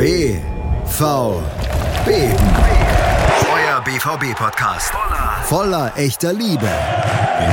[0.00, 0.32] BVB.
[3.52, 4.94] Euer BVB-Podcast.
[5.42, 6.70] Voller echter Liebe.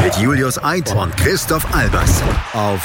[0.01, 2.23] Mit Julius Eid und Christoph Albers.
[2.53, 2.81] Auf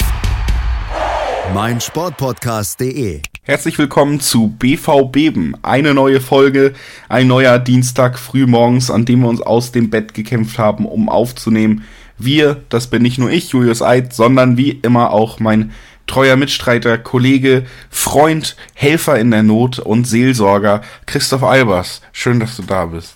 [1.53, 3.21] meinsportpodcast.de.
[3.43, 5.55] Herzlich willkommen zu BV Beben.
[5.61, 6.73] Eine neue Folge,
[7.07, 11.85] ein neuer Dienstag frühmorgens, an dem wir uns aus dem Bett gekämpft haben, um aufzunehmen.
[12.17, 15.71] Wir, das bin nicht nur ich, Julius Eid, sondern wie immer auch mein
[16.07, 22.01] treuer Mitstreiter, Kollege, Freund, Helfer in der Not und Seelsorger Christoph Albers.
[22.11, 23.15] Schön, dass du da bist.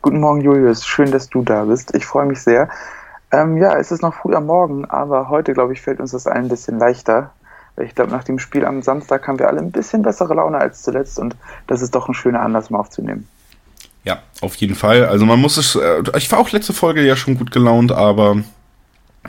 [0.00, 0.86] Guten Morgen, Julius.
[0.86, 1.94] Schön, dass du da bist.
[1.94, 2.68] Ich freue mich sehr.
[3.30, 6.26] Ähm, ja, es ist noch früh am Morgen, aber heute, glaube ich, fällt uns das
[6.26, 7.32] allen ein bisschen leichter.
[7.76, 10.82] Ich glaube, nach dem Spiel am Samstag haben wir alle ein bisschen bessere Laune als
[10.82, 13.28] zuletzt und das ist doch ein schöner Anlass, mal aufzunehmen.
[14.04, 15.04] Ja, auf jeden Fall.
[15.04, 15.74] Also man muss es.
[15.74, 18.38] Äh, ich war auch letzte Folge ja schon gut gelaunt, aber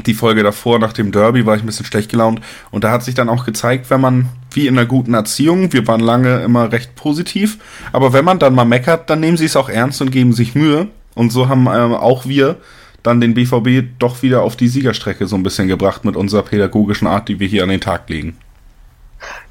[0.06, 2.42] die Folge davor, nach dem Derby, war ich ein bisschen schlecht gelaunt.
[2.72, 5.88] Und da hat sich dann auch gezeigt, wenn man, wie in einer guten Erziehung, wir
[5.88, 7.60] waren lange immer recht positiv,
[7.92, 10.56] aber wenn man dann mal meckert, dann nehmen sie es auch ernst und geben sich
[10.56, 10.88] Mühe.
[11.16, 12.58] Und so haben ähm, auch wir
[13.04, 17.08] dann den BVB doch wieder auf die Siegerstrecke so ein bisschen gebracht mit unserer pädagogischen
[17.08, 18.38] Art, die wir hier an den Tag legen.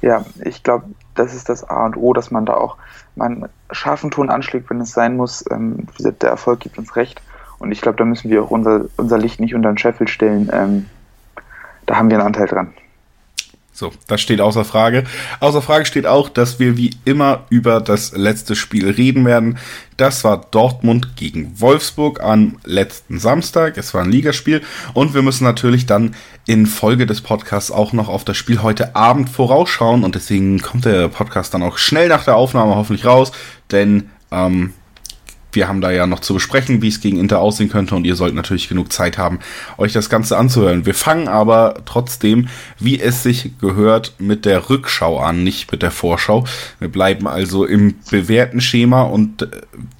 [0.01, 2.77] Ja, ich glaube, das ist das A und O, dass man da auch
[3.15, 5.43] mal einen scharfen Ton anschlägt, wenn es sein muss.
[5.51, 7.21] Ähm, der Erfolg gibt uns recht.
[7.59, 10.49] Und ich glaube, da müssen wir auch unser, unser Licht nicht unter den Scheffel stellen.
[10.51, 10.85] Ähm,
[11.85, 12.73] da haben wir einen Anteil dran.
[13.79, 15.05] So, das steht außer Frage.
[15.39, 19.57] Außer Frage steht auch, dass wir wie immer über das letzte Spiel reden werden.
[19.95, 23.77] Das war Dortmund gegen Wolfsburg am letzten Samstag.
[23.77, 24.63] Es war ein Ligaspiel.
[24.93, 26.13] Und wir müssen natürlich dann
[26.45, 30.03] in Folge des Podcasts auch noch auf das Spiel heute Abend vorausschauen.
[30.03, 33.31] Und deswegen kommt der Podcast dann auch schnell nach der Aufnahme hoffentlich raus.
[33.71, 34.73] Denn ähm,
[35.51, 38.15] wir haben da ja noch zu besprechen, wie es gegen Inter aussehen könnte und ihr
[38.15, 39.39] sollt natürlich genug Zeit haben,
[39.77, 40.85] euch das Ganze anzuhören.
[40.85, 42.47] Wir fangen aber trotzdem,
[42.79, 46.45] wie es sich gehört, mit der Rückschau an, nicht mit der Vorschau.
[46.79, 49.47] Wir bleiben also im bewährten Schema und äh,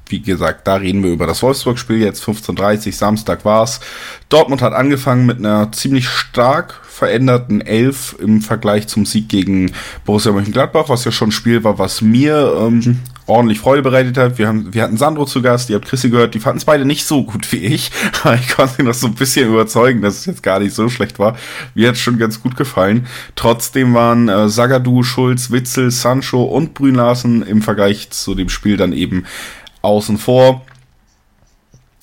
[0.08, 3.80] wie gesagt, da reden wir über das Wolfsburg-Spiel jetzt 15.30 Samstag war's.
[4.28, 9.72] Dortmund hat angefangen mit einer ziemlich stark veränderten Elf im Vergleich zum Sieg gegen
[10.06, 14.38] Borussia Mönchengladbach, was ja schon ein Spiel war, was mir ähm, ordentlich Freude bereitet hat.
[14.38, 16.86] Wir, haben, wir hatten Sandro zu Gast, ihr habt Chrissy gehört, die fanden es beide
[16.86, 17.92] nicht so gut wie ich,
[18.24, 20.90] aber ich konnte sie noch so ein bisschen überzeugen, dass es jetzt gar nicht so
[20.90, 21.38] schlecht war.
[21.76, 23.08] Mir hat es schon ganz gut gefallen.
[23.36, 28.78] Trotzdem waren äh, Sagadu, Schulz, Witzel, Sancho und Brün Larsen im Vergleich zu dem Spiel
[28.78, 29.26] dann eben
[29.82, 30.66] außen vor.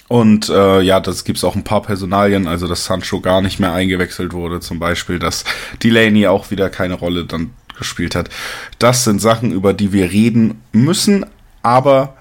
[0.08, 3.72] Und äh, ja, das gibt's auch ein paar Personalien, also dass Sancho gar nicht mehr
[3.72, 5.44] eingewechselt wurde, zum Beispiel, dass
[5.82, 8.30] Delaney auch wieder keine Rolle dann gespielt hat.
[8.78, 11.26] Das sind Sachen, über die wir reden müssen,
[11.62, 12.14] aber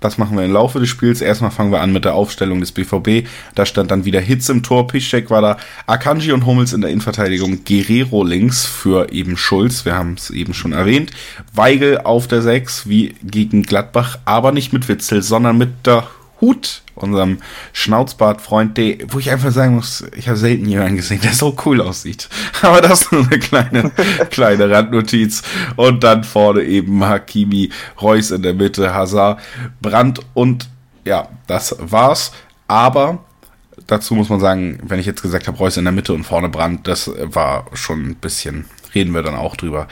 [0.00, 1.20] das machen wir im Laufe des Spiels.
[1.20, 3.26] Erstmal fangen wir an mit der Aufstellung des BVB.
[3.54, 6.90] Da stand dann wieder Hitz im Tor, Piszczek war da, Akanji und Hummels in der
[6.90, 11.10] Innenverteidigung, Guerrero links für eben Schulz, wir haben es eben schon erwähnt,
[11.52, 16.06] Weigel auf der 6 wie gegen Gladbach, aber nicht mit Witzel, sondern mit der
[16.40, 17.38] Hut, unserem
[17.72, 18.78] Schnauzbart-Freund,
[19.08, 22.28] wo ich einfach sagen muss, ich habe selten jemanden gesehen, der so cool aussieht.
[22.62, 23.90] Aber das ist nur eine kleine,
[24.30, 25.42] kleine Randnotiz.
[25.76, 29.40] Und dann vorne eben Hakimi, Reus in der Mitte, Hazard,
[29.80, 30.68] Brandt und
[31.04, 32.32] ja, das war's.
[32.68, 33.24] Aber
[33.86, 36.48] dazu muss man sagen, wenn ich jetzt gesagt habe, Reus in der Mitte und vorne
[36.48, 39.88] Brandt, das war schon ein bisschen, reden wir dann auch drüber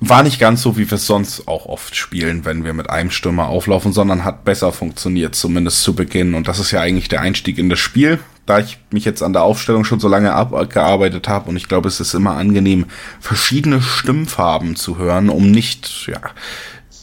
[0.00, 3.10] war nicht ganz so, wie wir es sonst auch oft spielen, wenn wir mit einem
[3.10, 6.34] Stürmer auflaufen, sondern hat besser funktioniert, zumindest zu Beginn.
[6.34, 8.20] Und das ist ja eigentlich der Einstieg in das Spiel.
[8.46, 11.88] Da ich mich jetzt an der Aufstellung schon so lange abgearbeitet habe und ich glaube,
[11.88, 12.86] es ist immer angenehm,
[13.20, 16.20] verschiedene Stimmfarben zu hören, um nicht, ja,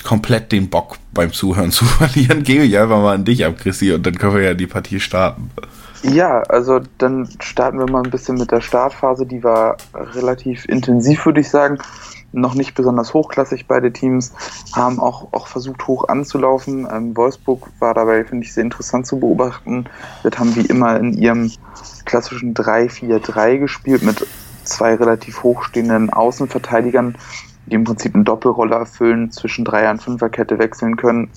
[0.04, 3.92] komplett den Bock beim Zuhören zu verlieren, gebe ich einfach mal an dich ab, Chrissy,
[3.92, 5.52] und dann können wir ja die Partie starten.
[6.02, 9.26] Ja, also dann starten wir mal ein bisschen mit der Startphase.
[9.26, 11.80] Die war relativ intensiv, würde ich sagen
[12.36, 13.68] noch nicht besonders hochklassig.
[13.68, 14.34] Beide Teams
[14.74, 16.88] haben auch, auch versucht, hoch anzulaufen.
[16.92, 19.86] Ähm, Wolfsburg war dabei, finde ich, sehr interessant zu beobachten.
[20.24, 21.52] Das haben wie immer in ihrem
[22.06, 24.26] klassischen 3-4-3 gespielt mit
[24.64, 27.18] zwei relativ hochstehenden Außenverteidigern,
[27.68, 31.30] die im Prinzip eine Doppelrolle erfüllen, zwischen Dreier- und Fünferkette wechseln können.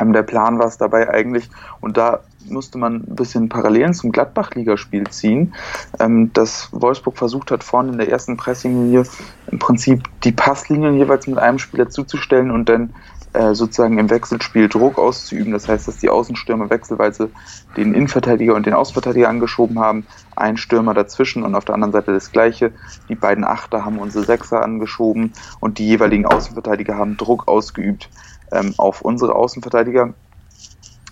[0.00, 1.50] Ähm, der Plan war es dabei eigentlich,
[1.80, 5.54] und da musste man ein bisschen Parallelen zum Gladbach-Ligaspiel ziehen,
[6.00, 9.04] ähm, dass Wolfsburg versucht hat, vorne in der ersten Pressinglinie
[9.50, 12.94] im Prinzip die Passlinien jeweils mit einem Spieler zuzustellen und dann
[13.34, 15.52] äh, sozusagen im Wechselspiel Druck auszuüben.
[15.52, 17.30] Das heißt, dass die Außenstürmer wechselweise
[17.76, 22.12] den Innenverteidiger und den Außenverteidiger angeschoben haben, ein Stürmer dazwischen und auf der anderen Seite
[22.12, 22.72] das gleiche.
[23.08, 28.08] Die beiden Achter haben unsere Sechser angeschoben und die jeweiligen Außenverteidiger haben Druck ausgeübt
[28.50, 30.14] ähm, auf unsere Außenverteidiger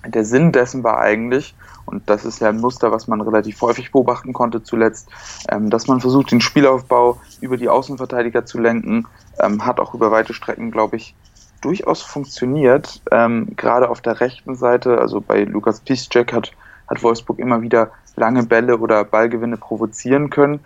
[0.09, 1.55] der Sinn dessen war eigentlich,
[1.85, 5.09] und das ist ja ein Muster, was man relativ häufig beobachten konnte zuletzt,
[5.49, 9.07] ähm, dass man versucht, den Spielaufbau über die Außenverteidiger zu lenken,
[9.41, 11.15] ähm, hat auch über weite Strecken, glaube ich,
[11.61, 13.01] durchaus funktioniert.
[13.11, 16.53] Ähm, gerade auf der rechten Seite, also bei Lukas Piszczek hat,
[16.89, 20.61] hat Wolfsburg immer wieder lange Bälle oder Ballgewinne provozieren können.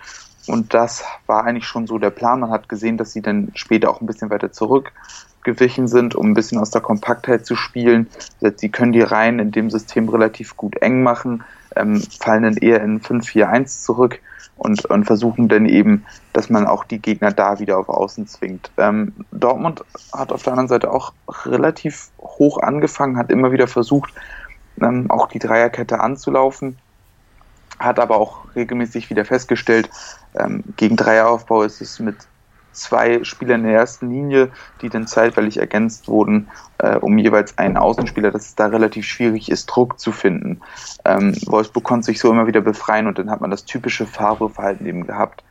[0.46, 2.40] Und das war eigentlich schon so der Plan.
[2.40, 4.52] Man hat gesehen, dass sie dann später auch ein bisschen weiter
[5.40, 8.08] zurückgewichen sind, um ein bisschen aus der Kompaktheit zu spielen.
[8.56, 11.42] Sie können die Reihen in dem System relativ gut eng machen,
[11.76, 14.20] ähm, fallen dann eher in 5-4-1 zurück
[14.56, 18.70] und, und versuchen dann eben, dass man auch die Gegner da wieder auf Außen zwingt.
[18.76, 19.82] Ähm, Dortmund
[20.12, 21.12] hat auf der anderen Seite auch
[21.44, 24.12] relativ hoch angefangen, hat immer wieder versucht,
[24.81, 26.76] ähm, auch die Dreierkette anzulaufen,
[27.78, 29.88] hat aber auch regelmäßig wieder festgestellt,
[30.38, 32.16] ähm, gegen Dreieraufbau ist es mit
[32.72, 34.50] zwei Spielern in der ersten Linie,
[34.81, 39.50] die dann zeitweilig ergänzt wurden, äh, um jeweils einen Außenspieler, dass es da relativ schwierig
[39.50, 40.61] ist, Druck zu finden.
[41.05, 44.87] Ähm, Wolfsburg konnte sich so immer wieder befreien und dann hat man das typische Favre-Verhalten
[44.87, 45.43] eben gehabt,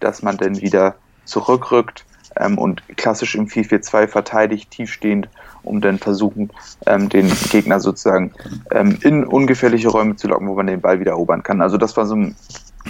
[0.00, 0.94] dass man dann wieder
[1.24, 2.04] zurückrückt
[2.36, 5.28] ähm, und klassisch im 4-4-2 verteidigt, tiefstehend,
[5.62, 6.50] um dann versuchen,
[6.86, 8.32] ähm, den Gegner sozusagen
[8.70, 11.60] ähm, in ungefährliche Räume zu locken, wo man den Ball wieder erobern kann.
[11.60, 12.16] Also das war so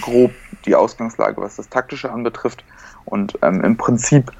[0.01, 0.31] grob
[0.65, 2.63] die Ausgangslage, was das Taktische anbetrifft.
[3.09, 4.31] Und ähm, im Prinzip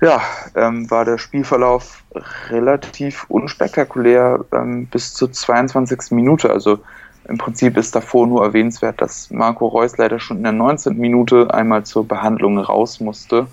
[0.00, 0.20] ja,
[0.54, 2.02] ähm, war der Spielverlauf
[2.50, 6.10] relativ unspektakulär ähm, bis zur 22.
[6.10, 6.50] Minute.
[6.50, 6.80] Also
[7.28, 10.96] im Prinzip ist davor nur erwähnenswert, dass Marco Reus leider schon in der 19.
[10.96, 13.46] Minute einmal zur Behandlung raus musste.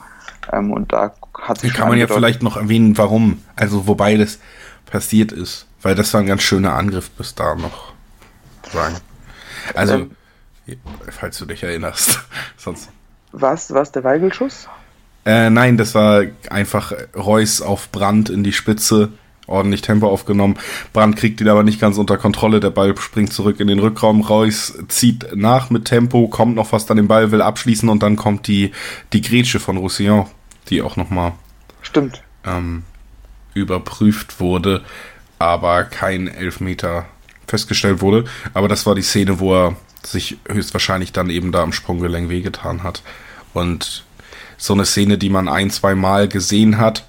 [0.51, 1.73] Ähm, und da hat sich.
[1.73, 3.41] Kann man ja vielleicht noch erwähnen, warum.
[3.55, 4.39] Also, wobei das
[4.85, 5.67] passiert ist.
[5.81, 7.93] Weil das war ein ganz schöner Angriff bis da noch.
[8.71, 8.97] Sagen.
[9.73, 10.11] Also, ähm,
[11.09, 12.19] falls du dich erinnerst.
[12.57, 12.89] Sonst.
[13.33, 14.69] Was, was der Weigelschuss?
[15.25, 19.09] Äh, nein, das war einfach Reus auf Brand in die Spitze,
[19.47, 20.59] ordentlich Tempo aufgenommen.
[20.93, 24.21] Brand kriegt ihn aber nicht ganz unter Kontrolle, der Ball springt zurück in den Rückraum.
[24.21, 28.17] Reus zieht nach mit Tempo, kommt noch fast an den Ball, will abschließen und dann
[28.17, 28.71] kommt die,
[29.13, 30.27] die Grätsche von Roussillon,
[30.69, 31.33] die auch nochmal
[31.81, 32.21] Stimmt.
[32.45, 32.83] Ähm,
[33.55, 34.83] überprüft wurde,
[35.39, 37.05] aber kein Elfmeter
[37.47, 38.25] festgestellt wurde.
[38.53, 42.83] Aber das war die Szene, wo er sich höchstwahrscheinlich dann eben da am Sprunggelenk wehgetan
[42.83, 43.03] hat.
[43.53, 44.03] Und
[44.57, 47.05] so eine Szene, die man ein, zwei Mal gesehen hat,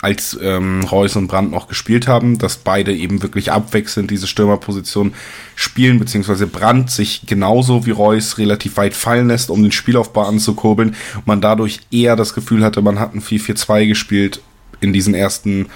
[0.00, 5.14] als ähm, Reus und Brandt noch gespielt haben, dass beide eben wirklich abwechselnd diese Stürmerposition
[5.54, 10.94] spielen, beziehungsweise Brandt sich genauso wie Reus relativ weit fallen lässt, um den Spielaufbau anzukurbeln
[11.14, 14.42] und man dadurch eher das Gefühl hatte, man hat ein 4-4-2 gespielt
[14.80, 15.66] in diesen ersten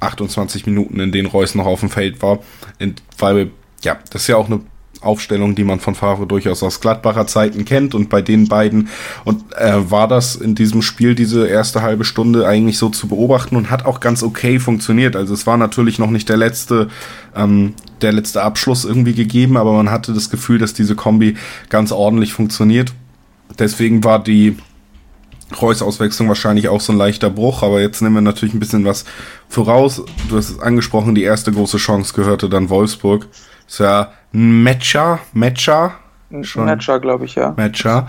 [0.00, 2.38] 28 Minuten, in denen Reus noch auf dem Feld war,
[2.78, 3.50] in, weil
[3.84, 4.60] ja, das ist ja auch eine
[5.02, 8.88] Aufstellung, die man von Favre durchaus aus Gladbacher Zeiten kennt und bei den beiden
[9.24, 13.56] und äh, war das in diesem Spiel diese erste halbe Stunde eigentlich so zu beobachten
[13.56, 15.16] und hat auch ganz okay funktioniert.
[15.16, 16.88] Also es war natürlich noch nicht der letzte
[17.34, 21.36] ähm, der letzte Abschluss irgendwie gegeben, aber man hatte das Gefühl, dass diese Kombi
[21.68, 22.92] ganz ordentlich funktioniert.
[23.58, 24.56] Deswegen war die
[25.60, 29.04] Reus-Auswechslung wahrscheinlich auch so ein leichter Bruch, aber jetzt nehmen wir natürlich ein bisschen was
[29.48, 30.02] voraus.
[30.28, 33.28] Du hast es angesprochen, die erste große Chance gehörte dann Wolfsburg.
[33.68, 35.94] Ist ja Matcher, Matcher.
[36.42, 36.64] Schon.
[36.64, 37.52] Matcher, glaube ich, ja.
[37.56, 38.06] Matcher,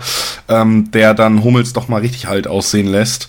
[0.48, 3.28] ähm, der dann Hummels doch mal richtig alt aussehen lässt.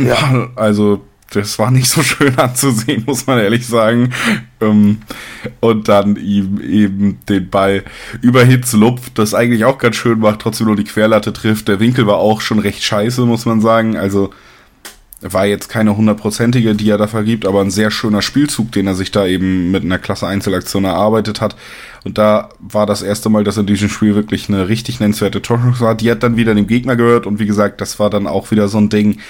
[0.00, 0.48] Ja.
[0.56, 4.12] also, das war nicht so schön anzusehen, muss man ehrlich sagen.
[4.60, 4.98] Ähm,
[5.60, 7.82] und dann ihm eben den Ball
[8.20, 11.66] über Hitzlupf, das eigentlich auch ganz schön macht, trotzdem nur die Querlatte trifft.
[11.66, 13.96] Der Winkel war auch schon recht scheiße, muss man sagen.
[13.96, 14.30] Also,
[15.22, 18.94] war jetzt keine hundertprozentige, die er da vergibt, aber ein sehr schöner Spielzug, den er
[18.94, 21.54] sich da eben mit einer klasse Einzelaktion erarbeitet hat.
[22.04, 25.80] Und da war das erste Mal, dass in diesem Spiel wirklich eine richtig nennenswerte Torschance
[25.80, 25.94] war.
[25.94, 28.68] Die hat dann wieder dem Gegner gehört und wie gesagt, das war dann auch wieder
[28.68, 29.20] so ein Ding,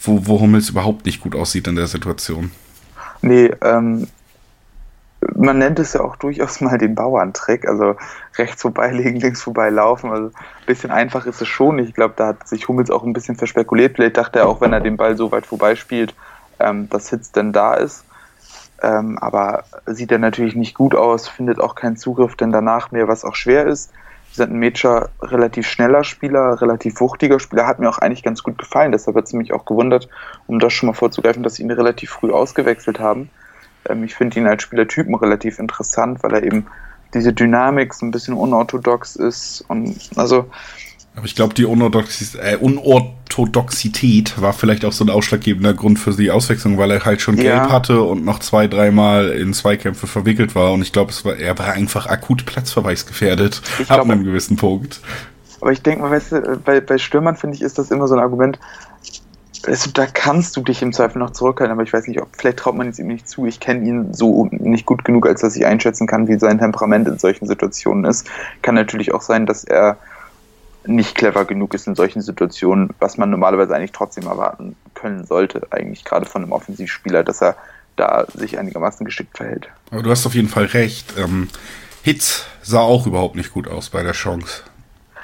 [0.00, 2.50] wo, wo Hummels überhaupt nicht gut aussieht in der Situation.
[3.22, 4.06] Nee, ähm,
[5.34, 7.96] man nennt es ja auch durchaus mal den Bauerntrick, also
[8.36, 10.10] rechts vorbeilegen, links vorbeilaufen.
[10.10, 11.78] Also ein bisschen einfach ist es schon.
[11.78, 13.96] Ich glaube, da hat sich Hummels auch ein bisschen verspekuliert.
[13.96, 16.14] Vielleicht dachte er auch, wenn er den Ball so weit vorbeispielt,
[16.60, 18.04] ähm, dass Hitz denn da ist.
[18.82, 23.08] Ähm, aber sieht er natürlich nicht gut aus, findet auch keinen Zugriff denn danach mehr,
[23.08, 23.92] was auch schwer ist.
[24.32, 28.58] Sind ein Mädchen relativ schneller Spieler, relativ wuchtiger Spieler, hat mir auch eigentlich ganz gut
[28.58, 28.92] gefallen.
[28.92, 30.08] Deshalb hat es mich auch gewundert,
[30.46, 33.30] um das schon mal vorzugreifen, dass sie ihn relativ früh ausgewechselt haben.
[33.88, 36.66] Ähm, ich finde ihn als Spielertypen relativ interessant, weil er eben
[37.14, 40.50] diese Dynamik so ein bisschen unorthodox ist und also
[41.18, 46.12] aber ich glaube, die Unorthodoxität, äh, Unorthodoxität war vielleicht auch so ein ausschlaggebender Grund für
[46.12, 47.42] die Auswechslung, weil er halt schon ja.
[47.42, 50.72] gelb hatte und noch zwei, dreimal in Zweikämpfe verwickelt war.
[50.72, 55.00] Und ich glaube, war, er war einfach akut platzverweisgefährdet ich ab einem gewissen Punkt.
[55.60, 58.14] Aber ich denke mal, weißt du, bei, bei Stürmern finde ich, ist das immer so
[58.14, 58.60] ein Argument,
[59.66, 62.60] also da kannst du dich im Zweifel noch zurückhalten, aber ich weiß nicht, ob vielleicht
[62.60, 63.44] traut man es ihm nicht zu.
[63.44, 67.08] Ich kenne ihn so nicht gut genug, als dass ich einschätzen kann, wie sein Temperament
[67.08, 68.28] in solchen Situationen ist.
[68.62, 69.98] Kann natürlich auch sein, dass er
[70.88, 75.66] nicht clever genug ist in solchen Situationen, was man normalerweise eigentlich trotzdem erwarten können sollte,
[75.70, 77.56] eigentlich gerade von einem Offensivspieler, dass er
[77.96, 79.68] da sich einigermaßen geschickt verhält.
[79.90, 81.14] Aber du hast auf jeden Fall recht.
[81.18, 81.48] Ähm,
[82.02, 84.62] Hitz sah auch überhaupt nicht gut aus bei der Chance.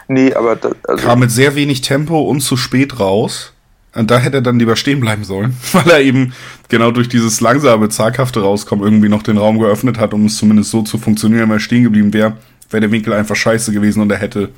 [0.08, 3.52] Nee, aber das, also kam mit sehr wenig Tempo und zu spät raus.
[3.94, 6.34] Und da hätte er dann lieber stehen bleiben sollen, weil er eben
[6.68, 10.70] genau durch dieses langsame, zaghafte Rauskommen irgendwie noch den Raum geöffnet hat, um es zumindest
[10.70, 12.36] so zu funktionieren, wenn er stehen geblieben wäre,
[12.70, 14.50] wäre der Winkel einfach scheiße gewesen und er hätte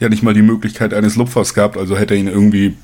[0.00, 2.76] ja nicht mal die Möglichkeit eines Lupfers gehabt, also hätte er ihn irgendwie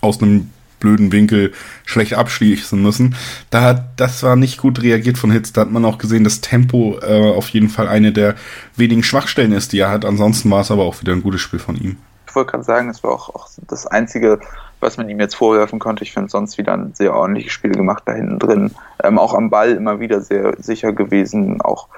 [0.00, 0.50] aus einem
[0.84, 1.52] blöden Winkel
[1.86, 3.16] schlecht abschließen müssen.
[3.48, 5.52] Da hat, das war nicht gut reagiert von Hitz.
[5.52, 8.34] Da hat man auch gesehen, dass Tempo äh, auf jeden Fall eine der
[8.76, 10.04] wenigen Schwachstellen ist, die er hat.
[10.04, 11.96] Ansonsten war es aber auch wieder ein gutes Spiel von ihm.
[12.28, 14.40] Ich wollte gerade sagen, es war auch, auch das einzige,
[14.80, 16.04] was man ihm jetzt vorwerfen konnte.
[16.04, 18.70] Ich finde sonst wieder ein sehr ordentliches Spiel gemacht da hinten drin.
[19.02, 21.88] Ähm, auch am Ball immer wieder sehr sicher gewesen, auch,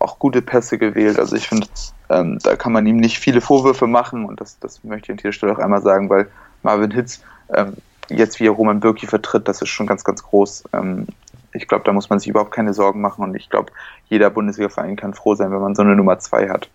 [0.00, 1.18] auch gute Pässe gewählt.
[1.18, 1.66] Also ich finde,
[2.08, 5.16] ähm, da kann man ihm nicht viele Vorwürfe machen und das, das möchte ich an
[5.18, 6.28] dieser Stelle auch einmal sagen, weil
[6.62, 7.22] Marvin Hitz
[7.54, 7.74] ähm,
[8.08, 10.64] jetzt wie er Roman Birki vertritt, das ist schon ganz, ganz groß.
[10.72, 11.06] Ähm,
[11.52, 13.72] ich glaube, da muss man sich überhaupt keine Sorgen machen und ich glaube,
[14.08, 16.68] jeder Bundesliga-Verein kann froh sein, wenn man so eine Nummer zwei hat.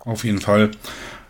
[0.00, 0.70] Auf jeden Fall.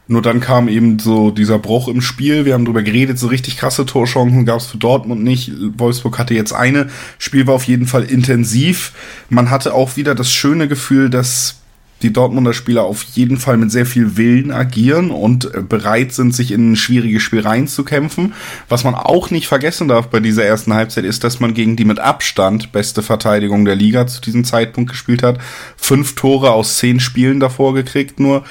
[0.06, 2.44] Nur dann kam eben so dieser Bruch im Spiel.
[2.44, 5.52] Wir haben darüber geredet, so richtig krasse Torchancen gab es für Dortmund nicht.
[5.78, 6.88] Wolfsburg hatte jetzt eine.
[7.18, 8.92] Spiel war auf jeden Fall intensiv.
[9.30, 11.56] Man hatte auch wieder das schöne Gefühl, dass
[12.02, 16.34] die Dortmunder Spieler auf jeden Fall mit sehr viel Willen agieren und äh, bereit sind,
[16.34, 18.34] sich in ein schwieriges Spiel reinzukämpfen.
[18.68, 21.86] Was man auch nicht vergessen darf bei dieser ersten Halbzeit ist, dass man gegen die
[21.86, 25.38] mit Abstand beste Verteidigung der Liga zu diesem Zeitpunkt gespielt hat.
[25.78, 28.44] Fünf Tore aus zehn Spielen davor gekriegt nur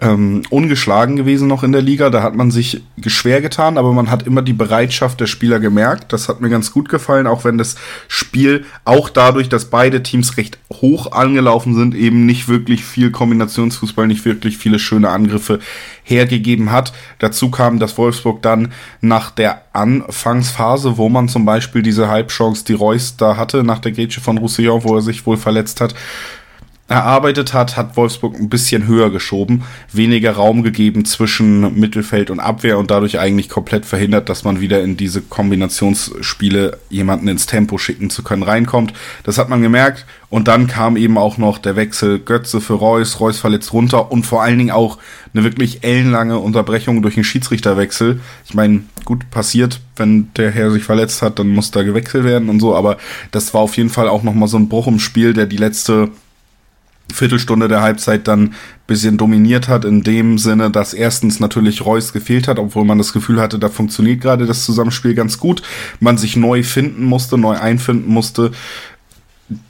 [0.00, 2.10] ähm, ungeschlagen gewesen noch in der Liga.
[2.10, 6.12] Da hat man sich schwer getan, aber man hat immer die Bereitschaft der Spieler gemerkt.
[6.12, 7.76] Das hat mir ganz gut gefallen, auch wenn das
[8.08, 14.06] Spiel auch dadurch, dass beide Teams recht hoch angelaufen sind, eben nicht wirklich viel Kombinationsfußball,
[14.06, 15.60] nicht wirklich viele schöne Angriffe
[16.02, 16.92] hergegeben hat.
[17.20, 22.74] Dazu kam, dass Wolfsburg dann nach der Anfangsphase, wo man zum Beispiel diese Halbchance, die
[22.74, 25.94] Reus da hatte, nach der Grätsche von Roussillon, wo er sich wohl verletzt hat,
[26.86, 32.78] erarbeitet hat, hat Wolfsburg ein bisschen höher geschoben, weniger Raum gegeben zwischen Mittelfeld und Abwehr
[32.78, 38.10] und dadurch eigentlich komplett verhindert, dass man wieder in diese Kombinationsspiele jemanden ins Tempo schicken
[38.10, 38.92] zu können reinkommt.
[39.22, 43.18] Das hat man gemerkt und dann kam eben auch noch der Wechsel Götze für Reus,
[43.18, 44.98] Reus verletzt runter und vor allen Dingen auch
[45.32, 48.20] eine wirklich ellenlange Unterbrechung durch einen Schiedsrichterwechsel.
[48.44, 52.50] Ich meine, gut passiert, wenn der Herr sich verletzt hat, dann muss da gewechselt werden
[52.50, 52.98] und so, aber
[53.30, 56.10] das war auf jeden Fall auch nochmal so ein Bruch im Spiel, der die letzte
[57.12, 58.54] Viertelstunde der Halbzeit dann
[58.86, 63.12] bisschen dominiert hat, in dem Sinne, dass erstens natürlich Reus gefehlt hat, obwohl man das
[63.12, 65.62] Gefühl hatte, da funktioniert gerade das Zusammenspiel ganz gut.
[66.00, 68.50] Man sich neu finden musste, neu einfinden musste.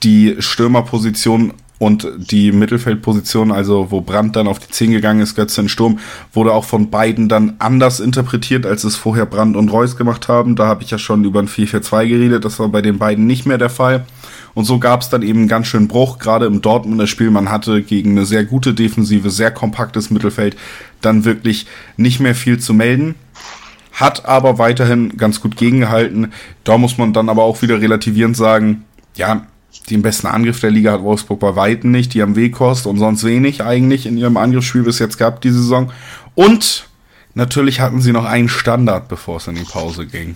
[0.03, 5.61] Die Stürmerposition und die Mittelfeldposition, also wo Brandt dann auf die 10 gegangen ist, Götze
[5.61, 5.99] in Sturm,
[6.33, 10.55] wurde auch von beiden dann anders interpretiert, als es vorher Brandt und Reus gemacht haben.
[10.55, 13.45] Da habe ich ja schon über ein 4-4-2 geredet, das war bei den beiden nicht
[13.45, 14.05] mehr der Fall.
[14.53, 17.29] Und so gab es dann eben einen ganz schön Bruch, gerade im Dortmunder Spiel.
[17.29, 20.55] Man hatte gegen eine sehr gute Defensive, sehr kompaktes Mittelfeld
[21.01, 21.67] dann wirklich
[21.97, 23.15] nicht mehr viel zu melden.
[23.91, 26.31] Hat aber weiterhin ganz gut gegengehalten.
[26.63, 29.45] Da muss man dann aber auch wieder relativierend sagen, ja,
[29.89, 32.13] den besten Angriff der Liga hat Wolfsburg bei Weitem nicht.
[32.13, 35.91] Die haben Wehkost und sonst wenig eigentlich in ihrem Angriffsspiel bis jetzt gehabt diese Saison.
[36.33, 36.87] Und
[37.33, 40.35] natürlich hatten sie noch einen Standard, bevor es in die Pause ging.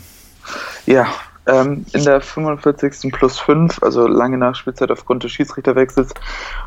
[0.86, 1.08] Ja,
[1.48, 3.12] ähm, in der 45.
[3.12, 6.13] plus 5, also lange Nachspielzeit aufgrund des Schiedsrichterwechsels.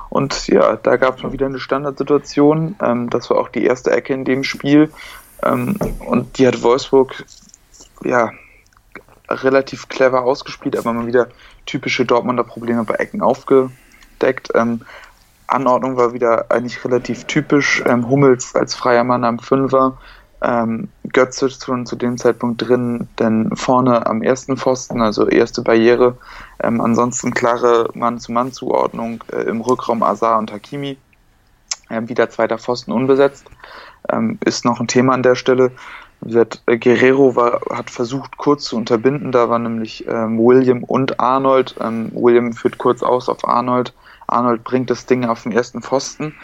[0.09, 2.77] Und ja, da gab es mal wieder eine Standardsituation.
[2.83, 4.91] Ähm, das war auch die erste Ecke in dem Spiel.
[5.43, 7.25] Ähm, und die hat Wolfsburg
[8.05, 8.31] ja
[9.29, 11.29] relativ clever ausgespielt, aber mal wieder
[11.67, 14.51] typische Dortmunder Probleme bei Ecken aufgedeckt.
[14.55, 14.83] Ähm,
[15.47, 17.83] Anordnung war wieder eigentlich relativ typisch.
[17.87, 19.99] Ähm, Hummels als freier Mann am Fünfer,
[20.43, 26.17] ähm, Götze schon zu dem Zeitpunkt drin, denn vorne am ersten Pfosten, also erste Barriere.
[26.63, 30.97] Ähm, ansonsten klare Mann-zu-Mann-Zuordnung äh, im Rückraum Azar und Hakimi.
[31.91, 33.47] Ähm, wieder zweiter Pfosten unbesetzt.
[34.11, 35.71] Ähm, ist noch ein Thema an der Stelle.
[36.23, 39.33] Gesagt, äh, Guerrero war, hat versucht, kurz zu unterbinden.
[39.33, 41.75] Da war nämlich ähm, William und Arnold.
[41.81, 43.93] Ähm, William führt kurz aus auf Arnold.
[44.29, 46.35] Arnold bringt das Ding auf den ersten Pfosten.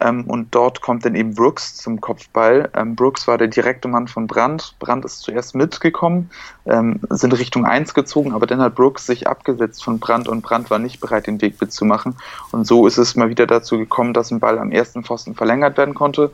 [0.00, 2.70] Ähm, und dort kommt dann eben Brooks zum Kopfball.
[2.74, 4.74] Ähm, Brooks war der direkte Mann von Brandt.
[4.78, 6.30] Brandt ist zuerst mitgekommen,
[6.64, 10.70] ähm, sind Richtung 1 gezogen, aber dann hat Brooks sich abgesetzt von Brandt und Brandt
[10.70, 12.16] war nicht bereit, den Weg mitzumachen.
[12.52, 15.76] Und so ist es mal wieder dazu gekommen, dass ein Ball am ersten Pfosten verlängert
[15.76, 16.30] werden konnte,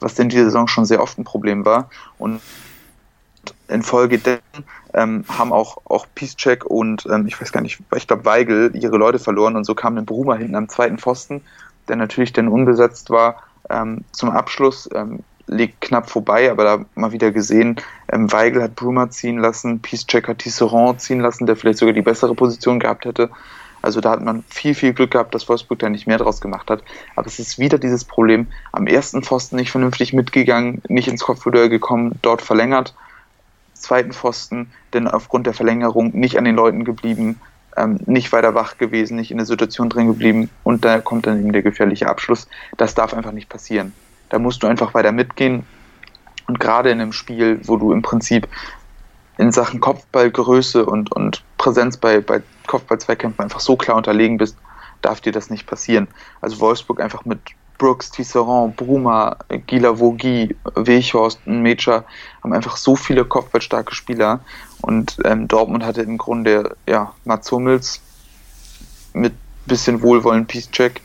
[0.00, 1.90] was in dieser Saison schon sehr oft ein Problem war.
[2.18, 2.40] Und
[3.68, 4.20] in Folge
[4.94, 8.96] ähm, haben auch, auch Peacecheck und ähm, ich weiß gar nicht, ich glaube Weigel ihre
[8.96, 11.42] Leute verloren und so kam dann Bruma hinten am zweiten Pfosten,
[11.88, 14.88] der natürlich dann unbesetzt war, ähm, zum Abschluss.
[14.94, 17.76] Ähm, liegt knapp vorbei, aber da mal wieder gesehen,
[18.10, 22.02] ähm, Weigel hat Bruma ziehen lassen, Peacecheck hat Tisserand ziehen lassen, der vielleicht sogar die
[22.02, 23.30] bessere Position gehabt hätte.
[23.86, 26.70] Also da hat man viel, viel Glück gehabt, dass Wolfsburg da nicht mehr draus gemacht
[26.70, 26.82] hat.
[27.14, 31.68] Aber es ist wieder dieses Problem, am ersten Pfosten nicht vernünftig mitgegangen, nicht ins Kopfduell
[31.68, 32.96] gekommen, dort verlängert.
[33.74, 37.40] Zweiten Pfosten, denn aufgrund der Verlängerung nicht an den Leuten geblieben,
[37.76, 41.38] ähm, nicht weiter wach gewesen, nicht in der Situation drin geblieben und da kommt dann
[41.38, 42.48] eben der gefährliche Abschluss.
[42.76, 43.92] Das darf einfach nicht passieren.
[44.30, 45.64] Da musst du einfach weiter mitgehen.
[46.48, 48.48] Und gerade in einem Spiel, wo du im Prinzip
[49.38, 54.56] in Sachen Kopfballgröße und, und Präsenz bei, bei Kopfball-Zweikämpfen einfach so klar unterlegen bist,
[55.02, 56.08] darf dir das nicht passieren.
[56.40, 57.40] Also Wolfsburg einfach mit
[57.78, 62.04] Brooks, Tisserand, Bruma, Gila Vogi, Weghorst Mecha
[62.42, 64.40] haben einfach so viele kopfballstarke Spieler
[64.80, 68.00] und ähm, Dortmund hatte im Grunde ja Mats Hummels
[69.12, 69.34] mit
[69.66, 71.02] bisschen Wohlwollen Peace-Check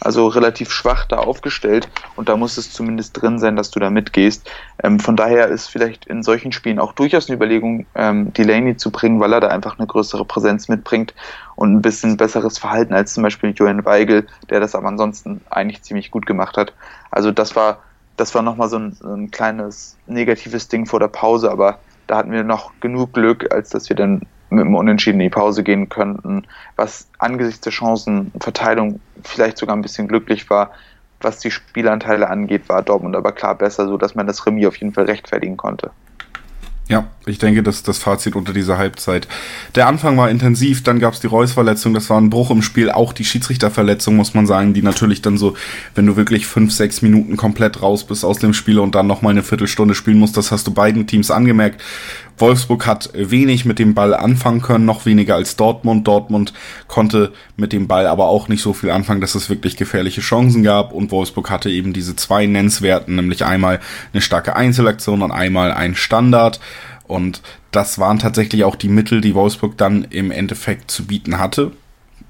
[0.00, 3.90] also relativ schwach da aufgestellt und da muss es zumindest drin sein, dass du da
[3.90, 4.50] mitgehst.
[4.82, 8.90] Ähm, von daher ist vielleicht in solchen Spielen auch durchaus eine Überlegung, ähm, Delaney zu
[8.90, 11.14] bringen, weil er da einfach eine größere Präsenz mitbringt
[11.54, 15.82] und ein bisschen besseres Verhalten als zum Beispiel Johann Weigel, der das aber ansonsten eigentlich
[15.82, 16.72] ziemlich gut gemacht hat.
[17.10, 17.78] Also das war,
[18.16, 22.16] das war nochmal so ein, so ein kleines negatives Ding vor der Pause, aber da
[22.16, 25.62] hatten wir noch genug Glück, als dass wir dann mit einem Unentschieden in die Pause
[25.62, 26.44] gehen könnten,
[26.76, 30.70] was angesichts der Chancenverteilung vielleicht sogar ein bisschen glücklich war.
[31.20, 34.76] Was die Spielanteile angeht, war Dortmund aber klar besser, so dass man das Remis auf
[34.76, 35.90] jeden Fall rechtfertigen konnte.
[36.88, 39.28] Ja, ich denke, das ist das Fazit unter dieser Halbzeit.
[39.74, 42.90] Der Anfang war intensiv, dann gab es die Reus-Verletzung, das war ein Bruch im Spiel,
[42.90, 45.54] auch die Schiedsrichterverletzung, muss man sagen, die natürlich dann so,
[45.94, 49.32] wenn du wirklich fünf, sechs Minuten komplett raus bist aus dem Spiel und dann nochmal
[49.32, 51.82] eine Viertelstunde spielen musst, das hast du beiden Teams angemerkt.
[52.38, 56.08] Wolfsburg hat wenig mit dem Ball anfangen können, noch weniger als Dortmund.
[56.08, 56.54] Dortmund
[56.88, 60.62] konnte mit dem Ball aber auch nicht so viel anfangen, dass es wirklich gefährliche Chancen
[60.62, 63.80] gab und Wolfsburg hatte eben diese zwei Nennenswerten, nämlich einmal
[64.14, 66.60] eine starke Einzelaktion und einmal ein Standard.
[67.10, 71.72] Und das waren tatsächlich auch die Mittel, die Wolfsburg dann im Endeffekt zu bieten hatte,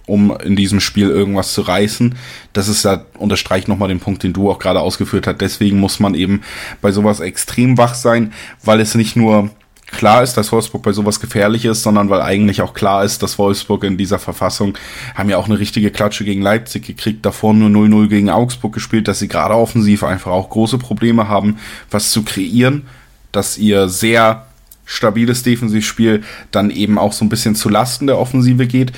[0.07, 2.15] um in diesem Spiel irgendwas zu reißen.
[2.53, 5.41] Das ist ja, unterstreicht nochmal den Punkt, den du auch gerade ausgeführt hast.
[5.41, 6.43] Deswegen muss man eben
[6.81, 8.33] bei sowas extrem wach sein,
[8.65, 9.51] weil es nicht nur
[9.91, 13.39] klar ist, dass Wolfsburg bei sowas gefährlich ist, sondern weil eigentlich auch klar ist, dass
[13.39, 14.79] Wolfsburg in dieser Verfassung
[15.15, 19.09] haben ja auch eine richtige Klatsche gegen Leipzig gekriegt, davor nur 0-0 gegen Augsburg gespielt,
[19.09, 21.59] dass sie gerade offensiv einfach auch große Probleme haben,
[21.91, 22.87] was zu kreieren,
[23.33, 24.47] dass ihr sehr
[24.91, 28.93] stabiles Defensivspiel dann eben auch so ein bisschen zu Lasten der Offensive geht.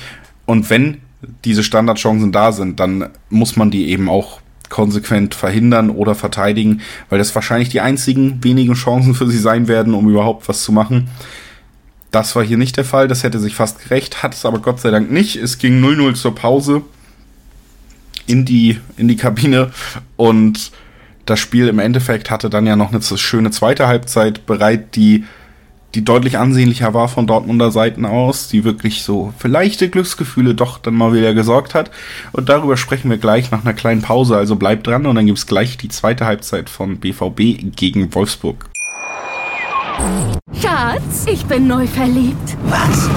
[0.47, 0.97] Und wenn
[1.45, 7.19] diese Standardchancen da sind, dann muss man die eben auch konsequent verhindern oder verteidigen, weil
[7.19, 11.09] das wahrscheinlich die einzigen wenigen Chancen für sie sein werden, um überhaupt was zu machen.
[12.09, 14.79] Das war hier nicht der Fall, das hätte sich fast gerecht, hat es aber Gott
[14.79, 15.35] sei Dank nicht.
[15.35, 16.81] Es ging 0-0 zur Pause
[18.25, 19.71] in die, in die Kabine
[20.17, 20.71] und
[21.27, 25.25] das Spiel im Endeffekt hatte dann ja noch eine schöne zweite Halbzeit bereit, die
[25.95, 30.77] die deutlich ansehnlicher war von Dortmunder Seiten aus, die wirklich so für leichte Glücksgefühle doch
[30.79, 31.91] dann mal wieder gesorgt hat.
[32.31, 35.47] Und darüber sprechen wir gleich nach einer kleinen Pause, also bleibt dran und dann gibt's
[35.47, 38.65] gleich die zweite Halbzeit von BVB gegen Wolfsburg.
[40.59, 42.57] Schatz, ich bin neu verliebt.
[42.65, 43.09] Was?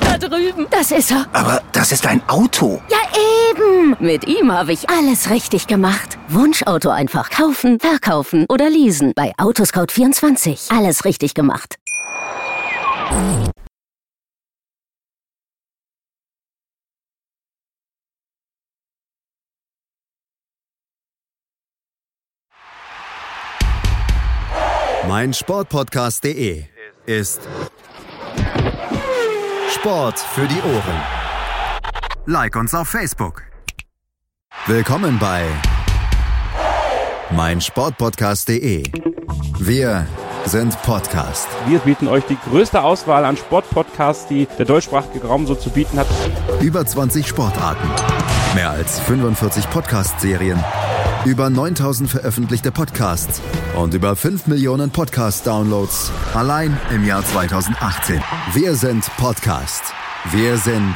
[0.00, 0.66] Da drüben.
[0.70, 1.26] Das ist er.
[1.32, 2.80] Aber das ist ein Auto.
[2.90, 2.98] Ja,
[3.50, 3.96] eben.
[3.98, 6.18] Mit ihm habe ich alles richtig gemacht.
[6.28, 9.12] Wunschauto einfach kaufen, verkaufen oder leasen.
[9.14, 10.76] Bei Autoscout24.
[10.76, 11.78] Alles richtig gemacht.
[25.08, 26.64] Mein Sportpodcast.de
[27.06, 27.40] ist
[29.70, 31.02] Sport für die Ohren.
[32.26, 33.42] Like uns auf Facebook.
[34.66, 35.46] Willkommen bei
[37.30, 38.82] mein Sportpodcast.de.
[39.58, 40.06] Wir
[40.48, 41.46] sind Podcast.
[41.66, 45.98] Wir bieten euch die größte Auswahl an Sportpodcasts, die der deutschsprachige Raum so zu bieten
[45.98, 46.06] hat.
[46.60, 47.86] Über 20 Sportarten,
[48.54, 50.58] mehr als 45 Podcast-Serien,
[51.26, 53.42] über 9000 veröffentlichte Podcasts
[53.76, 58.22] und über 5 Millionen Podcast-Downloads allein im Jahr 2018.
[58.54, 59.92] Wir sind Podcast.
[60.30, 60.94] Wir sind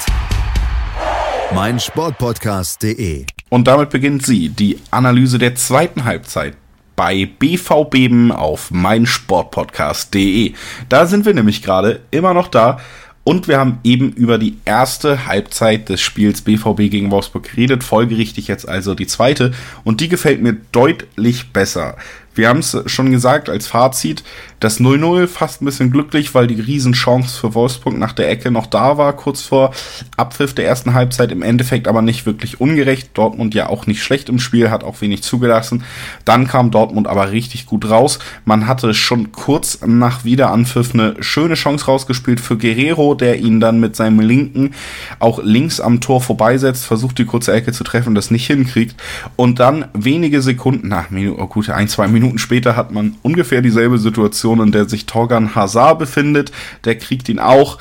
[1.54, 3.26] mein Sportpodcast.de.
[3.50, 6.56] Und damit beginnt sie, die Analyse der zweiten Halbzeit
[6.96, 10.54] bei BVB auf meinsportpodcast.de.
[10.88, 12.78] Da sind wir nämlich gerade immer noch da
[13.24, 18.48] und wir haben eben über die erste Halbzeit des Spiels BVB gegen Wolfsburg geredet, folgerichtig
[18.48, 19.52] jetzt also die zweite
[19.84, 21.96] und die gefällt mir deutlich besser.
[22.34, 24.24] Wir haben es schon gesagt als Fazit,
[24.62, 28.66] das 0-0 fast ein bisschen glücklich, weil die Riesenchance für Wolfsburg nach der Ecke noch
[28.66, 29.72] da war, kurz vor
[30.16, 33.10] Abpfiff der ersten Halbzeit, im Endeffekt aber nicht wirklich ungerecht.
[33.14, 35.84] Dortmund ja auch nicht schlecht im Spiel, hat auch wenig zugelassen.
[36.24, 38.20] Dann kam Dortmund aber richtig gut raus.
[38.44, 43.80] Man hatte schon kurz nach Wiederanpfiff eine schöne Chance rausgespielt für Guerrero, der ihn dann
[43.80, 44.74] mit seinem linken
[45.18, 48.94] auch links am Tor vorbeisetzt, versucht die kurze Ecke zu treffen, das nicht hinkriegt.
[49.36, 53.60] Und dann wenige Sekunden, nach oh gut, ein, zwei Minuten Minuten später hat man ungefähr
[53.62, 56.52] dieselbe Situation, in der sich Torgan Hazard befindet.
[56.84, 57.78] Der kriegt ihn auch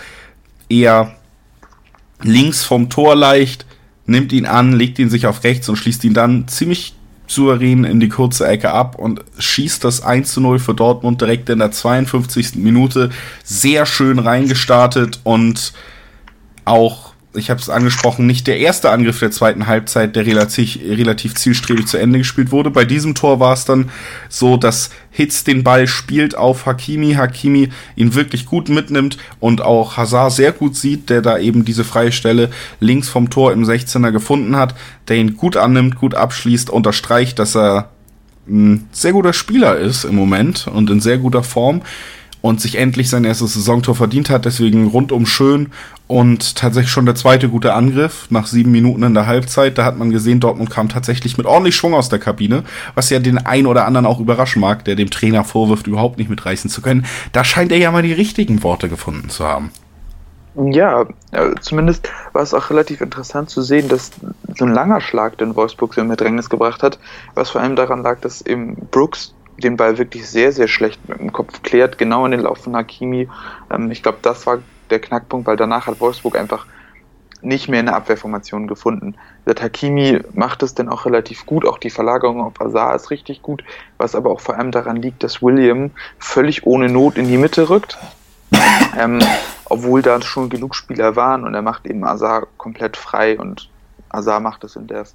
[0.67, 1.15] eher
[2.23, 3.65] links vom Tor leicht,
[4.05, 6.95] nimmt ihn an, legt ihn sich auf rechts und schließt ihn dann ziemlich
[7.27, 11.49] souverän in die kurze Ecke ab und schießt das 1 zu 0 für Dortmund direkt
[11.49, 12.55] in der 52.
[12.55, 13.09] Minute.
[13.43, 15.73] Sehr schön reingestartet und
[16.65, 21.35] auch ich habe es angesprochen, nicht der erste Angriff der zweiten Halbzeit, der relativ, relativ
[21.35, 22.71] zielstrebig zu Ende gespielt wurde.
[22.71, 23.89] Bei diesem Tor war es dann
[24.27, 29.95] so, dass Hitz den Ball spielt auf Hakimi, Hakimi ihn wirklich gut mitnimmt und auch
[29.95, 32.49] Hazard sehr gut sieht, der da eben diese freie Stelle
[32.81, 34.75] links vom Tor im 16er gefunden hat,
[35.07, 37.91] der ihn gut annimmt, gut abschließt, unterstreicht, dass er
[38.47, 41.81] ein sehr guter Spieler ist im Moment und in sehr guter Form
[42.41, 44.45] und sich endlich sein erstes Saisontor verdient hat.
[44.45, 45.69] Deswegen rundum schön
[46.11, 49.77] und tatsächlich schon der zweite gute Angriff nach sieben Minuten in der Halbzeit.
[49.77, 53.19] Da hat man gesehen, Dortmund kam tatsächlich mit ordentlich Schwung aus der Kabine, was ja
[53.19, 56.81] den einen oder anderen auch überraschen mag, der dem Trainer vorwirft, überhaupt nicht mitreißen zu
[56.81, 57.05] können.
[57.31, 59.71] Da scheint er ja mal die richtigen Worte gefunden zu haben.
[60.53, 61.05] Ja,
[61.61, 64.11] zumindest war es auch relativ interessant zu sehen, dass
[64.57, 66.99] so ein langer Schlag den Wolfsburg so in Bedrängnis gebracht hat,
[67.35, 71.19] was vor allem daran lag, dass eben Brooks den Ball wirklich sehr, sehr schlecht mit
[71.19, 73.29] dem Kopf klärt, genau in den Lauf von Hakimi.
[73.71, 74.59] Ähm, ich glaube, das war
[74.91, 76.65] der Knackpunkt, weil danach hat Wolfsburg einfach
[77.41, 79.15] nicht mehr eine Abwehrformation gefunden.
[79.45, 83.41] Der Hakimi macht es dann auch relativ gut, auch die Verlagerung auf Azar ist richtig
[83.41, 83.63] gut,
[83.97, 87.69] was aber auch vor allem daran liegt, dass William völlig ohne Not in die Mitte
[87.69, 87.97] rückt,
[88.99, 89.19] ähm,
[89.65, 93.69] obwohl da schon genug Spieler waren und er macht eben Azar komplett frei und
[94.09, 95.05] Azar macht es in der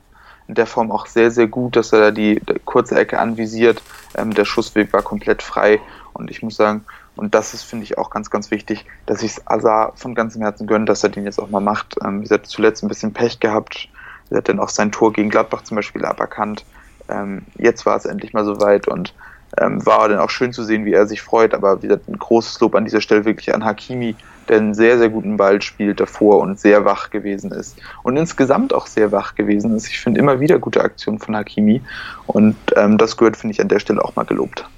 [0.49, 3.83] in der Form auch sehr, sehr gut, dass er da die, die kurze Ecke anvisiert.
[4.17, 5.81] Ähm, der Schussweg war komplett frei
[6.13, 6.85] und ich muss sagen,
[7.17, 10.43] und das ist, finde ich, auch ganz, ganz wichtig, dass ich es Azar von ganzem
[10.43, 11.97] Herzen gönne, dass er den jetzt auch mal macht.
[12.05, 13.89] Ähm, er hat zuletzt ein bisschen Pech gehabt.
[14.31, 16.65] Er hat dann auch sein Tor gegen Gladbach zum Beispiel aberkannt.
[17.09, 19.15] Ähm, jetzt war es endlich mal soweit und
[19.59, 21.55] ähm, war dann auch schön zu sehen, wie er sich freut.
[21.55, 24.15] Aber wie gesagt, ein großes Lob an dieser Stelle wirklich an Hakimi,
[24.49, 27.79] der einen sehr, sehr guten Ball spielt davor und sehr wach gewesen ist.
[28.03, 29.89] Und insgesamt auch sehr wach gewesen ist.
[29.89, 31.81] Ich finde immer wieder gute Aktionen von Hakimi.
[32.27, 34.69] Und ähm, das gehört, finde ich, an der Stelle auch mal gelobt.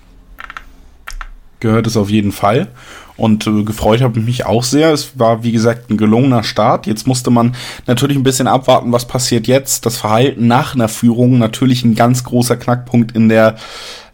[1.60, 2.68] Gehört es auf jeden Fall.
[3.16, 4.92] Und äh, gefreut habe ich mich auch sehr.
[4.92, 6.86] Es war, wie gesagt, ein gelungener Start.
[6.86, 9.84] Jetzt musste man natürlich ein bisschen abwarten, was passiert jetzt.
[9.84, 13.56] Das Verhalten nach einer Führung natürlich ein ganz großer Knackpunkt in der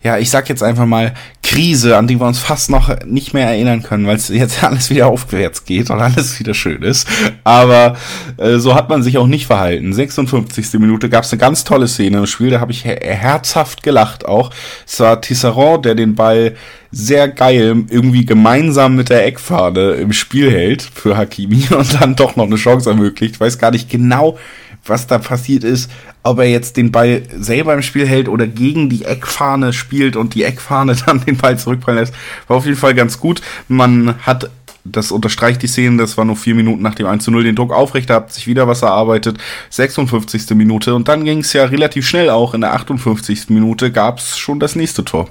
[0.04, 3.46] ja, ich sag jetzt einfach mal Krise, an die wir uns fast noch nicht mehr
[3.46, 7.08] erinnern können, weil es jetzt alles wieder aufwärts geht und alles wieder schön ist.
[7.42, 7.96] Aber
[8.36, 9.94] äh, so hat man sich auch nicht verhalten.
[9.94, 10.74] 56.
[10.74, 14.26] Minute gab es eine ganz tolle Szene im Spiel, da habe ich her herzhaft gelacht
[14.26, 14.50] auch.
[14.86, 16.54] Es war Tisserand, der den Ball
[16.90, 22.36] sehr geil irgendwie gemeinsam mit der Eckfahne im Spiel hält für Hakimi und dann doch
[22.36, 23.36] noch eine Chance ermöglicht.
[23.36, 24.38] Ich weiß gar nicht genau,
[24.86, 25.90] was da passiert ist,
[26.22, 30.34] ob er jetzt den Ball selber im Spiel hält oder gegen die Eckfahne spielt und
[30.34, 32.14] die Eckfahne dann den Ball zurückfallen lässt.
[32.48, 33.40] War auf jeden Fall ganz gut.
[33.68, 34.50] Man hat,
[34.84, 37.56] das unterstreicht die Szene, das war nur vier Minuten nach dem 1 zu 0, den
[37.56, 39.38] Druck aufrecht, hat sich wieder was erarbeitet.
[39.70, 40.50] 56.
[40.50, 42.54] Minute und dann ging es ja relativ schnell auch.
[42.54, 43.50] In der 58.
[43.50, 45.28] Minute gab es schon das nächste Tor.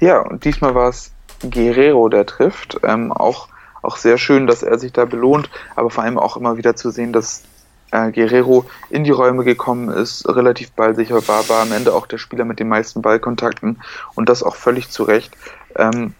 [0.00, 1.10] Ja, und diesmal war es
[1.50, 2.78] Guerrero, der trifft.
[2.84, 3.48] Ähm, auch,
[3.82, 6.90] auch sehr schön, dass er sich da belohnt, aber vor allem auch immer wieder zu
[6.90, 7.42] sehen, dass
[7.90, 12.18] äh, Guerrero in die Räume gekommen ist, relativ ballsicher war, war am Ende auch der
[12.18, 13.80] Spieler mit den meisten Ballkontakten
[14.14, 15.36] und das auch völlig zu Recht.
[15.76, 16.14] Ähm,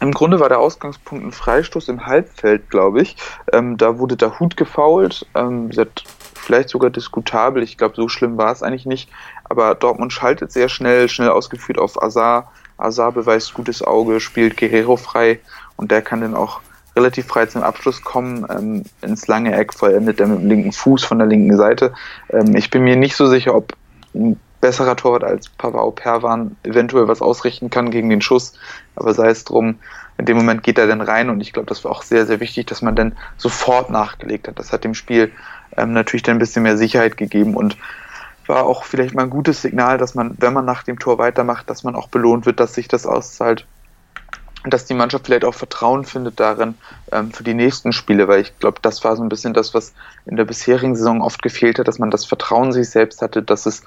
[0.00, 3.16] im Grunde war der Ausgangspunkt ein Freistoß im Halbfeld, glaube ich.
[3.52, 5.26] Ähm, da wurde der Hut gefault.
[5.34, 5.70] Ähm,
[6.34, 7.62] vielleicht sogar diskutabel.
[7.64, 9.10] Ich glaube, so schlimm war es eigentlich nicht.
[9.44, 12.52] Aber Dortmund schaltet sehr schnell, schnell ausgeführt auf Azar.
[12.76, 15.40] Azar beweist gutes Auge, spielt Guerrero frei
[15.76, 16.60] und der kann dann auch
[16.98, 21.04] relativ frei zum Abschluss kommen, ähm, ins lange Eck vollendet er mit dem linken Fuß
[21.04, 21.94] von der linken Seite.
[22.30, 23.72] Ähm, ich bin mir nicht so sicher, ob
[24.14, 28.54] ein besserer Torwart als Pavao Perwan eventuell was ausrichten kann gegen den Schuss,
[28.96, 29.78] aber sei es drum,
[30.18, 32.40] in dem Moment geht er dann rein und ich glaube, das war auch sehr, sehr
[32.40, 34.58] wichtig, dass man dann sofort nachgelegt hat.
[34.58, 35.30] Das hat dem Spiel
[35.76, 37.76] ähm, natürlich dann ein bisschen mehr Sicherheit gegeben und
[38.48, 41.70] war auch vielleicht mal ein gutes Signal, dass man, wenn man nach dem Tor weitermacht,
[41.70, 43.66] dass man auch belohnt wird, dass sich das auszahlt
[44.64, 46.74] dass die Mannschaft vielleicht auch Vertrauen findet darin
[47.12, 49.94] ähm, für die nächsten Spiele, weil ich glaube, das war so ein bisschen das, was
[50.26, 53.66] in der bisherigen Saison oft gefehlt hat, dass man das Vertrauen sich selbst hatte, dass
[53.66, 53.82] es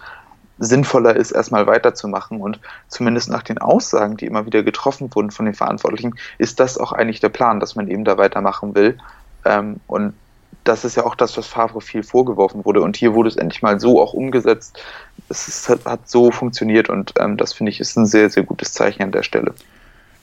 [0.60, 2.40] sinnvoller ist, erstmal weiterzumachen.
[2.40, 6.78] Und zumindest nach den Aussagen, die immer wieder getroffen wurden von den Verantwortlichen, ist das
[6.78, 8.98] auch eigentlich der Plan, dass man eben da weitermachen will.
[9.44, 10.14] Ähm, und
[10.64, 12.82] das ist ja auch das, was Favre viel vorgeworfen wurde.
[12.82, 14.80] Und hier wurde es endlich mal so auch umgesetzt.
[15.30, 18.74] Es ist, hat, so funktioniert und ähm, das finde ich ist ein sehr, sehr gutes
[18.74, 19.56] Zeichen an der Stelle.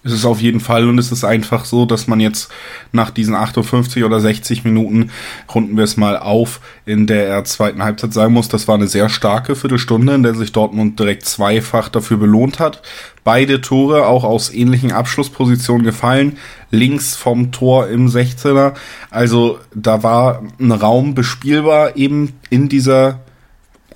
[0.04, 2.50] Es ist auf jeden Fall und es ist einfach so, dass man jetzt
[2.92, 5.10] nach diesen 58 oder 60 Minuten,
[5.52, 9.08] runden wir es mal auf, in der zweiten Halbzeit sagen muss, das war eine sehr
[9.08, 12.80] starke Viertelstunde, in der sich Dortmund direkt zweifach dafür belohnt hat.
[13.24, 16.38] Beide Tore auch aus ähnlichen Abschlusspositionen gefallen,
[16.70, 18.74] links vom Tor im 16er.
[19.10, 23.20] Also da war ein Raum bespielbar eben in dieser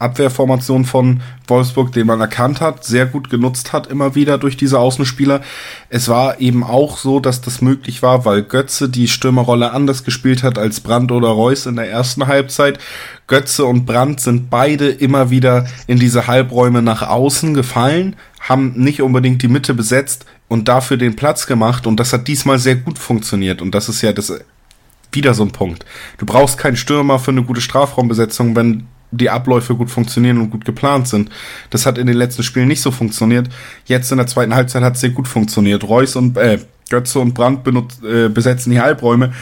[0.02, 4.78] Abwehrformation von Wolfsburg, den man erkannt hat, sehr gut genutzt hat, immer wieder durch diese
[4.78, 5.40] Außenspieler.
[5.88, 10.42] Es war eben auch so, dass das möglich war, weil Götze die Stürmerrolle anders gespielt
[10.42, 12.78] hat als Brandt oder Reus in der ersten Halbzeit.
[13.26, 19.00] Götze und Brandt sind beide immer wieder in diese Halbräume nach außen gefallen, haben nicht
[19.00, 22.98] unbedingt die Mitte besetzt und dafür den Platz gemacht und das hat diesmal sehr gut
[22.98, 24.32] funktioniert und das ist ja das
[25.12, 25.84] wieder so ein Punkt.
[26.18, 30.64] Du brauchst keinen Stürmer für eine gute Strafraumbesetzung, wenn die Abläufe gut funktionieren und gut
[30.64, 31.30] geplant sind.
[31.70, 33.48] Das hat in den letzten Spielen nicht so funktioniert.
[33.84, 35.84] Jetzt in der zweiten Halbzeit hat es sehr gut funktioniert.
[35.84, 36.58] Reus und äh,
[36.90, 39.32] Götze und Brandt benutzt, äh, besetzen die Halbräume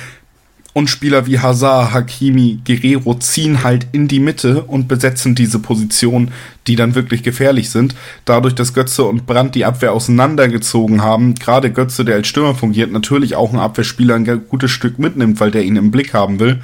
[0.72, 6.30] und Spieler wie Hazard, Hakimi, Guerrero ziehen halt in die Mitte und besetzen diese Position,
[6.66, 7.94] die dann wirklich gefährlich sind.
[8.24, 12.92] Dadurch, dass Götze und Brandt die Abwehr auseinandergezogen haben, gerade Götze, der als Stürmer fungiert,
[12.92, 16.60] natürlich auch ein Abwehrspieler ein gutes Stück mitnimmt, weil der ihn im Blick haben will.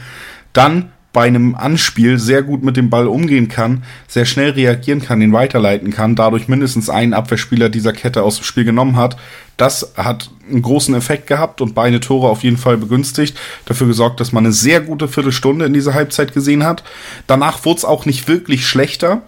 [0.52, 5.22] Dann bei einem Anspiel sehr gut mit dem Ball umgehen kann, sehr schnell reagieren kann,
[5.22, 9.16] ihn weiterleiten kann, dadurch mindestens einen Abwehrspieler dieser Kette aus dem Spiel genommen hat.
[9.56, 13.38] Das hat einen großen Effekt gehabt und beide Tore auf jeden Fall begünstigt.
[13.64, 16.84] Dafür gesorgt, dass man eine sehr gute Viertelstunde in dieser Halbzeit gesehen hat.
[17.26, 19.22] Danach wurde es auch nicht wirklich schlechter.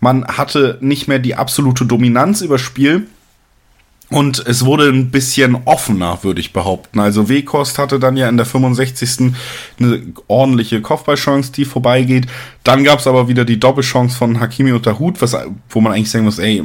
[0.00, 3.08] Man hatte nicht mehr die absolute Dominanz über Spiel,
[4.10, 7.00] und es wurde ein bisschen offener, würde ich behaupten.
[7.00, 9.32] Also Wekost hatte dann ja in der 65.
[9.80, 12.26] eine ordentliche Kopfballchance, die vorbeigeht.
[12.64, 15.36] Dann gab es aber wieder die Doppelchance von Hakimi und Hut, was,
[15.70, 16.62] wo man eigentlich sagen muss, ey,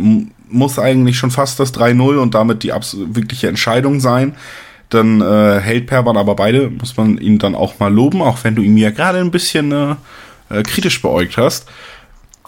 [0.49, 4.35] muss eigentlich schon fast das 3-0 und damit die wirkliche Entscheidung sein.
[4.89, 8.55] Dann äh, hält Perban aber beide, muss man ihn dann auch mal loben, auch wenn
[8.55, 9.95] du ihn ja gerade ein bisschen äh,
[10.49, 11.67] äh kritisch beäugt hast.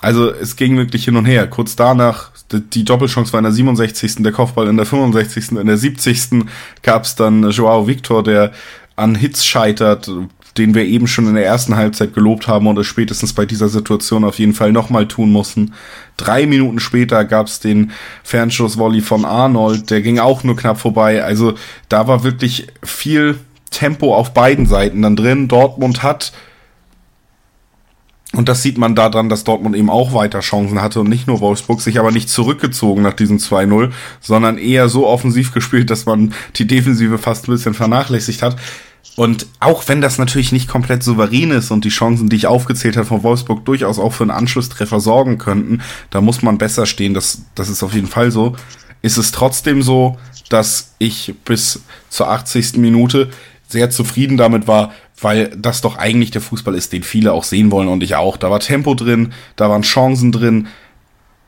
[0.01, 1.47] Also es ging wirklich hin und her.
[1.47, 5.77] Kurz danach, die Doppelchance war in der 67., der Kopfball in der 65., in der
[5.77, 6.45] 70.
[6.81, 8.51] gab es dann Joao Victor, der
[8.95, 10.11] an Hits scheitert,
[10.57, 13.69] den wir eben schon in der ersten Halbzeit gelobt haben und es spätestens bei dieser
[13.69, 15.73] Situation auf jeden Fall nochmal tun mussten.
[16.17, 17.91] Drei Minuten später gab es den
[18.23, 21.23] Fernschussvolley von Arnold, der ging auch nur knapp vorbei.
[21.23, 21.53] Also
[21.89, 23.37] da war wirklich viel
[23.69, 25.47] Tempo auf beiden Seiten dann drin.
[25.47, 26.33] Dortmund hat
[28.34, 31.41] und das sieht man daran, dass Dortmund eben auch weiter Chancen hatte und nicht nur
[31.41, 33.91] Wolfsburg, sich aber nicht zurückgezogen nach diesem 2-0,
[34.22, 38.56] sondern eher so offensiv gespielt, dass man die Defensive fast ein bisschen vernachlässigt hat.
[39.17, 42.96] Und auch wenn das natürlich nicht komplett souverän ist und die Chancen, die ich aufgezählt
[42.96, 47.13] habe von Wolfsburg durchaus auch für einen Anschlusstreffer sorgen könnten, da muss man besser stehen,
[47.13, 48.56] das, das ist auf jeden Fall so,
[49.02, 50.17] ist es trotzdem so,
[50.48, 52.78] dass ich bis zur 80.
[52.78, 53.30] Minute
[53.67, 57.71] sehr zufrieden damit war, weil das doch eigentlich der Fußball ist, den viele auch sehen
[57.71, 58.38] wollen und ich auch.
[58.38, 60.67] Da war Tempo drin, da waren Chancen drin,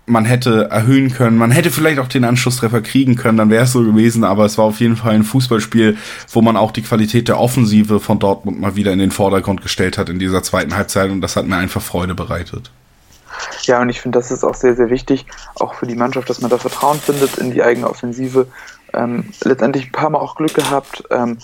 [0.06, 3.72] man hätte erhöhen können, man hätte vielleicht auch den Anschlusstreffer kriegen können, dann wäre es
[3.72, 5.98] so gewesen, aber es war auf jeden Fall ein Fußballspiel,
[6.32, 9.98] wo man auch die Qualität der Offensive von Dortmund mal wieder in den Vordergrund gestellt
[9.98, 12.70] hat in dieser zweiten Halbzeit und das hat mir einfach Freude bereitet.
[13.64, 16.42] Ja, und ich finde, das ist auch sehr, sehr wichtig, auch für die Mannschaft, dass
[16.42, 18.48] man da Vertrauen findet in die eigene Offensive
[18.94, 21.04] ähm, letztendlich ein paar Mal auch Glück gehabt.
[21.10, 21.38] Ähm,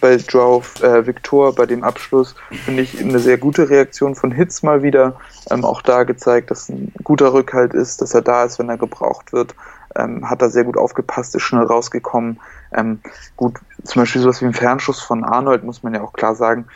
[0.00, 4.62] bei Joe äh, Victor, bei dem Abschluss, finde ich eine sehr gute Reaktion von Hitz
[4.62, 5.16] mal wieder.
[5.50, 8.78] Ähm, auch da gezeigt, dass ein guter Rückhalt ist, dass er da ist, wenn er
[8.78, 9.54] gebraucht wird.
[9.96, 12.40] Ähm, hat da sehr gut aufgepasst, ist schnell rausgekommen.
[12.72, 13.00] Ähm,
[13.36, 16.66] gut, zum Beispiel sowas wie ein Fernschuss von Arnold, muss man ja auch klar sagen,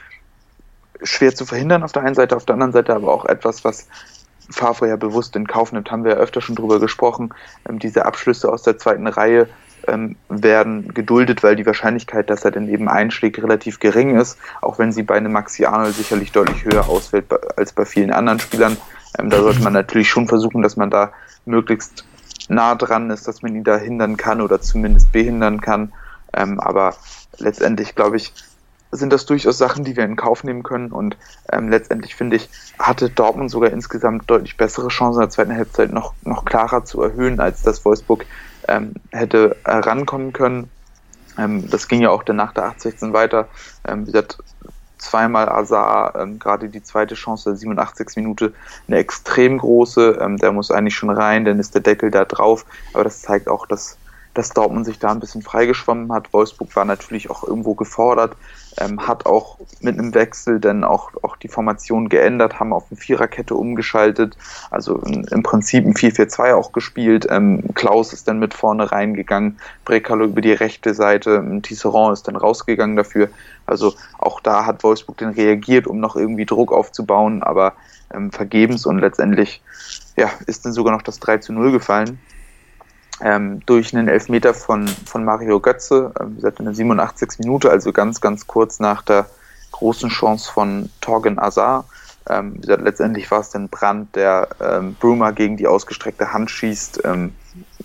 [1.03, 3.89] schwer zu verhindern auf der einen Seite, auf der anderen Seite aber auch etwas, was
[4.51, 7.31] Favre bewusst in Kauf nimmt, haben wir ja öfter schon drüber gesprochen.
[7.69, 9.49] Ähm, diese Abschlüsse aus der zweiten Reihe
[9.87, 14.79] ähm, werden geduldet, weil die Wahrscheinlichkeit, dass er dann eben einschlägt, relativ gering ist, auch
[14.79, 18.77] wenn sie bei einem Maxi Arnold sicherlich deutlich höher ausfällt als bei vielen anderen Spielern.
[19.19, 21.13] Ähm, da sollte man natürlich schon versuchen, dass man da
[21.45, 22.05] möglichst
[22.49, 25.93] nah dran ist, dass man ihn da hindern kann oder zumindest behindern kann.
[26.35, 26.95] Ähm, aber
[27.39, 28.33] letztendlich, glaube ich,
[28.91, 30.93] sind das durchaus Sachen, die wir in Kauf nehmen können.
[30.93, 31.17] Und
[31.53, 32.49] ähm, letztendlich finde ich,
[32.79, 37.03] hatte Dortmund sogar insgesamt deutlich bessere Chancen in der zweiten Halbzeit noch, noch klarer zu
[37.03, 38.25] erhöhen, als das Wolfsburg
[38.67, 40.71] ähm, hätte herankommen können.
[41.39, 43.49] Ähm, das ging ja auch dann nach der 8-16 weiter.
[43.87, 44.39] Ähm, wie gesagt,
[44.99, 48.17] zweimal Azar, ähm, gerade die zweite Chance der 87.
[48.17, 48.53] Minute,
[48.87, 50.19] eine extrem große.
[50.21, 52.67] Ähm, der muss eigentlich schon rein, dann ist der Deckel da drauf.
[52.93, 53.97] Aber das zeigt auch, dass,
[54.39, 56.33] dass Dortmund sich da ein bisschen freigeschwommen hat.
[56.33, 58.37] Wolfsburg war natürlich auch irgendwo gefordert,
[58.79, 63.01] ähm, hat auch mit einem Wechsel dann auch, auch die Formation geändert, haben auf eine
[63.01, 64.37] Viererkette umgeschaltet,
[64.71, 67.27] also im Prinzip ein 4-4-2 auch gespielt.
[67.29, 72.37] Ähm, Klaus ist dann mit vorne reingegangen, Brekalo über die rechte Seite, Tisserand ist dann
[72.37, 73.31] rausgegangen dafür.
[73.67, 77.73] Also auch da hat Wolfsburg dann reagiert, um noch irgendwie Druck aufzubauen, aber
[78.15, 79.61] ähm, vergebens und letztendlich
[80.17, 82.21] ja, ist dann sogar noch das 3 zu 0 gefallen
[83.23, 87.39] ähm, durch einen Elfmeter von, von Mario Götze, ähm, wie gesagt in der 87.
[87.41, 89.27] Minute, also ganz, ganz kurz nach der
[89.73, 91.85] großen Chance von Torgen Azar.
[92.29, 96.51] Ähm, wie gesagt, letztendlich war es dann Brand, der ähm, Brumer gegen die ausgestreckte Hand
[96.51, 97.03] schießt.
[97.05, 97.33] Ähm,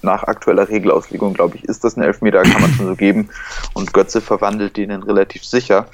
[0.02, 3.30] nach aktueller Regelauslegung, glaube ich, ist das ein Elfmeter, kann man schon so geben.
[3.74, 5.88] Und Götze verwandelt den dann relativ sicher.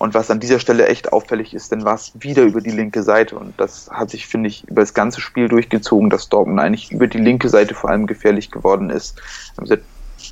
[0.00, 3.02] Und was an dieser Stelle echt auffällig ist, denn war es wieder über die linke
[3.02, 3.36] Seite.
[3.36, 7.06] Und das hat sich, finde ich, über das ganze Spiel durchgezogen, dass Dortmund eigentlich über
[7.06, 9.20] die linke Seite vor allem gefährlich geworden ist.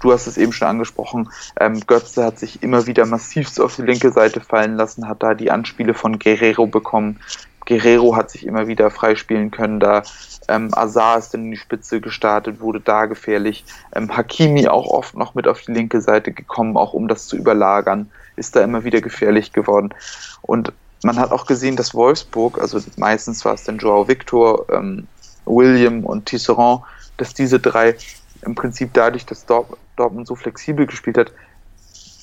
[0.01, 1.29] Du hast es eben schon angesprochen.
[1.61, 5.35] Ähm, Götze hat sich immer wieder massivst auf die linke Seite fallen lassen, hat da
[5.35, 7.21] die Anspiele von Guerrero bekommen.
[7.67, 9.81] Guerrero hat sich immer wieder freispielen können.
[9.81, 10.03] Da
[10.49, 13.67] ähm, Azar ist in die Spitze gestartet, wurde da gefährlich.
[13.95, 17.37] Ähm, Hakimi auch oft noch mit auf die linke Seite gekommen, auch um das zu
[17.37, 19.95] überlagern ist da immer wieder gefährlich geworden.
[20.43, 20.73] Und
[21.03, 25.07] man hat auch gesehen, dass Wolfsburg, also meistens war es dann Joao Victor, ähm,
[25.45, 26.83] William und Tisserand,
[27.17, 27.97] dass diese drei
[28.43, 31.33] im Prinzip dadurch, dass Dortmund so flexibel gespielt hat,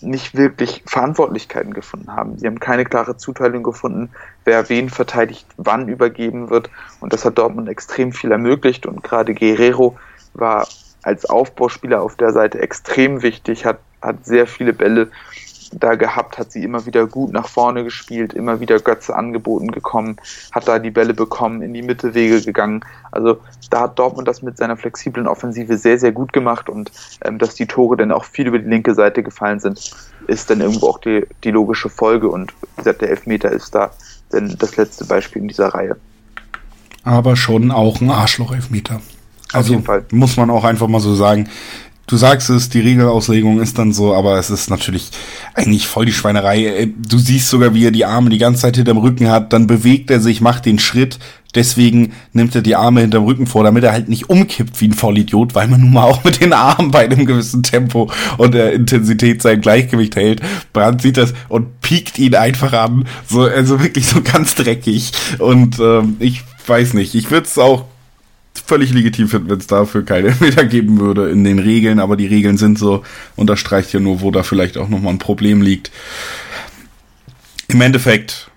[0.01, 2.37] nicht wirklich Verantwortlichkeiten gefunden haben.
[2.37, 4.09] Sie haben keine klare Zuteilung gefunden,
[4.43, 6.69] wer wen verteidigt, wann übergeben wird.
[6.99, 8.85] Und das hat Dortmund extrem viel ermöglicht.
[8.85, 9.97] Und gerade Guerrero
[10.33, 10.67] war
[11.01, 15.11] als Aufbauspieler auf der Seite extrem wichtig, hat, hat sehr viele Bälle
[15.71, 20.17] da gehabt, hat sie immer wieder gut nach vorne gespielt, immer wieder Götze angeboten gekommen,
[20.51, 22.83] hat da die Bälle bekommen, in die Mittelwege gegangen.
[23.11, 26.91] Also da hat Dortmund das mit seiner flexiblen Offensive sehr, sehr gut gemacht und
[27.23, 29.91] ähm, dass die Tore dann auch viel über die linke Seite gefallen sind,
[30.27, 33.91] ist dann irgendwo auch die, die logische Folge und wie gesagt, der Elfmeter ist da
[34.33, 35.97] denn das letzte Beispiel in dieser Reihe.
[37.03, 39.01] Aber schon auch ein Arschloch-Elfmeter.
[39.53, 41.49] Also muss man auch einfach mal so sagen,
[42.07, 45.09] du sagst es, die Regelauslegung ist dann so, aber es ist natürlich
[45.53, 46.65] eigentlich voll die Schweinerei.
[46.65, 49.67] Äh, du siehst sogar, wie er die Arme die ganze Zeit hinterm Rücken hat, dann
[49.67, 51.19] bewegt er sich, macht den Schritt,
[51.55, 54.93] deswegen nimmt er die Arme hinterm Rücken vor, damit er halt nicht umkippt wie ein
[54.93, 58.73] Vollidiot, weil man nun mal auch mit den Armen bei einem gewissen Tempo und der
[58.73, 60.41] Intensität sein Gleichgewicht hält.
[60.73, 65.79] Brandt sieht das und piekt ihn einfach an, so also wirklich so ganz dreckig und
[65.79, 67.85] ähm, ich weiß nicht, ich würde es auch
[68.59, 72.27] völlig legitim finden, wenn es dafür keine Meter geben würde in den Regeln, aber die
[72.27, 73.03] Regeln sind so,
[73.35, 75.91] unterstreicht ja nur, wo da vielleicht auch nochmal ein Problem liegt.
[77.67, 78.51] Im Endeffekt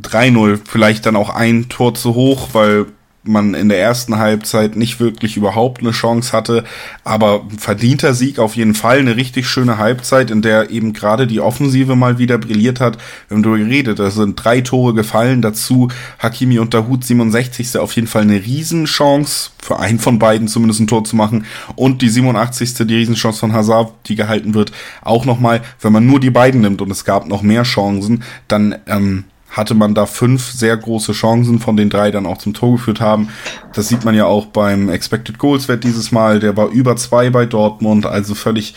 [0.00, 2.86] 3-0, vielleicht dann auch ein Tor zu hoch, weil
[3.28, 6.64] man in der ersten Halbzeit nicht wirklich überhaupt eine Chance hatte,
[7.04, 11.40] aber verdienter Sieg auf jeden Fall, eine richtig schöne Halbzeit, in der eben gerade die
[11.40, 12.98] Offensive mal wieder brilliert hat.
[13.28, 15.88] Wir haben darüber geredet, da sind drei Tore gefallen, dazu
[16.18, 17.78] Hakimi und Dahut 67.
[17.78, 21.44] auf jeden Fall eine Riesenchance, für einen von beiden zumindest ein Tor zu machen
[21.76, 22.74] und die 87.
[22.86, 26.80] die Riesenchance von Hazard, die gehalten wird, auch nochmal, wenn man nur die beiden nimmt
[26.80, 31.58] und es gab noch mehr Chancen, dann ähm, hatte man da fünf sehr große Chancen,
[31.58, 33.28] von den drei dann auch zum Tor geführt haben.
[33.72, 36.40] Das sieht man ja auch beim Expected Goals Wert dieses Mal.
[36.40, 38.74] Der war über zwei bei Dortmund, also völlig,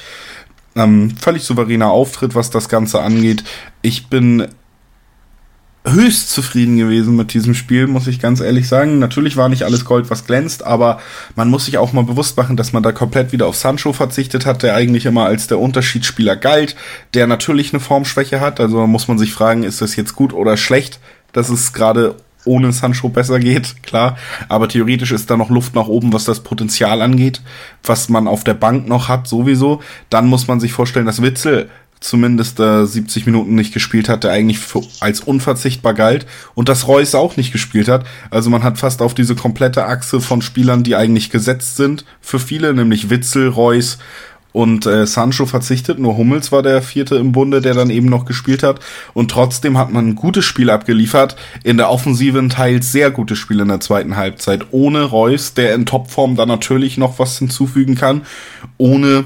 [0.75, 3.43] ähm, völlig souveräner Auftritt, was das Ganze angeht.
[3.81, 4.47] Ich bin
[5.83, 8.99] höchst zufrieden gewesen mit diesem Spiel, muss ich ganz ehrlich sagen.
[8.99, 10.99] Natürlich war nicht alles Gold, was glänzt, aber
[11.35, 14.45] man muss sich auch mal bewusst machen, dass man da komplett wieder auf Sancho verzichtet
[14.45, 16.75] hat, der eigentlich immer als der Unterschiedsspieler galt,
[17.13, 18.59] der natürlich eine Formschwäche hat.
[18.59, 20.99] Also muss man sich fragen, ist das jetzt gut oder schlecht,
[21.33, 22.15] dass es gerade
[22.45, 24.17] ohne Sancho besser geht, klar.
[24.49, 27.41] Aber theoretisch ist da noch Luft nach oben, was das Potenzial angeht,
[27.83, 29.81] was man auf der Bank noch hat, sowieso.
[30.09, 31.69] Dann muss man sich vorstellen, dass Witzel
[32.01, 36.87] zumindest äh, 70 Minuten nicht gespielt hat, der eigentlich für, als unverzichtbar galt und dass
[36.87, 38.05] Reus auch nicht gespielt hat.
[38.31, 42.39] Also man hat fast auf diese komplette Achse von Spielern, die eigentlich gesetzt sind für
[42.39, 43.99] viele, nämlich Witzel, Reus
[44.51, 45.99] und äh, Sancho verzichtet.
[45.99, 48.79] Nur Hummels war der vierte im Bunde, der dann eben noch gespielt hat.
[49.13, 51.35] Und trotzdem hat man ein gutes Spiel abgeliefert.
[51.63, 54.67] In der Offensiven teils sehr gutes Spiel in der zweiten Halbzeit.
[54.71, 58.23] Ohne Reus, der in Topform da natürlich noch was hinzufügen kann.
[58.77, 59.25] Ohne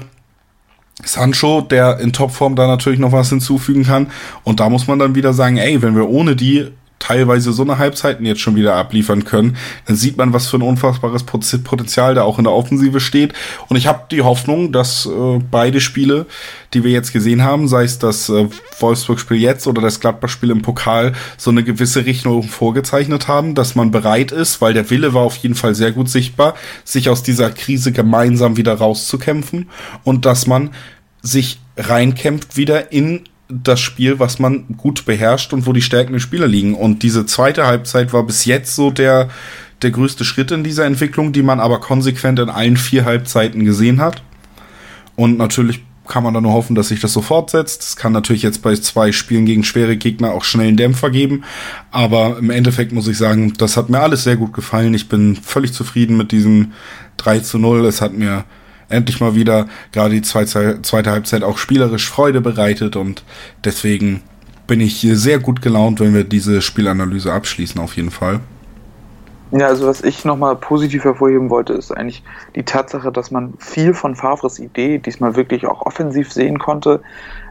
[1.04, 4.08] Sancho, der in Topform da natürlich noch was hinzufügen kann.
[4.44, 6.68] Und da muss man dann wieder sagen, ey, wenn wir ohne die
[7.06, 10.62] teilweise so eine Halbzeiten jetzt schon wieder abliefern können, dann sieht man, was für ein
[10.62, 13.32] unfassbares Potenzial da auch in der Offensive steht.
[13.68, 16.26] Und ich habe die Hoffnung, dass äh, beide Spiele,
[16.74, 18.48] die wir jetzt gesehen haben, sei es das äh,
[18.80, 23.92] Wolfsburg-Spiel jetzt oder das Gladbach-Spiel im Pokal, so eine gewisse Richtung vorgezeichnet haben, dass man
[23.92, 26.54] bereit ist, weil der Wille war auf jeden Fall sehr gut sichtbar,
[26.84, 29.70] sich aus dieser Krise gemeinsam wieder rauszukämpfen
[30.02, 30.70] und dass man
[31.22, 36.20] sich reinkämpft wieder in das Spiel, was man gut beherrscht und wo die Stärken der
[36.20, 36.74] Spieler liegen.
[36.74, 39.28] Und diese zweite Halbzeit war bis jetzt so der,
[39.82, 44.00] der größte Schritt in dieser Entwicklung, die man aber konsequent in allen vier Halbzeiten gesehen
[44.00, 44.22] hat.
[45.14, 47.82] Und natürlich kann man dann nur hoffen, dass sich das so fortsetzt.
[47.82, 51.44] Es kann natürlich jetzt bei zwei Spielen gegen schwere Gegner auch schnell einen Dämpfer geben.
[51.90, 54.94] Aber im Endeffekt muss ich sagen, das hat mir alles sehr gut gefallen.
[54.94, 56.72] Ich bin völlig zufrieden mit diesem
[57.16, 57.84] 3 zu 0.
[57.86, 58.44] Es hat mir
[58.88, 60.80] endlich mal wieder gerade die zweite,
[61.10, 63.24] Halbzeit auch spielerisch Freude bereitet und
[63.64, 64.22] deswegen
[64.66, 68.40] bin ich sehr gut gelaunt, wenn wir diese Spielanalyse abschließen, auf jeden Fall.
[69.52, 72.24] Ja, also was ich nochmal positiv hervorheben wollte, ist eigentlich
[72.56, 77.00] die Tatsache, dass man viel von Favres Idee diesmal wirklich auch offensiv sehen konnte.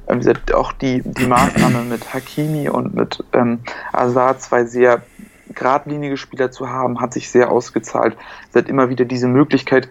[0.08, 0.22] Ähm,
[0.54, 3.60] auch die, die Maßnahme mit Hakimi und mit ähm,
[3.94, 5.04] Azar, zwei sehr
[5.54, 8.18] geradlinige Spieler zu haben, hat sich sehr ausgezahlt.
[8.50, 9.88] Es hat immer wieder diese Möglichkeit,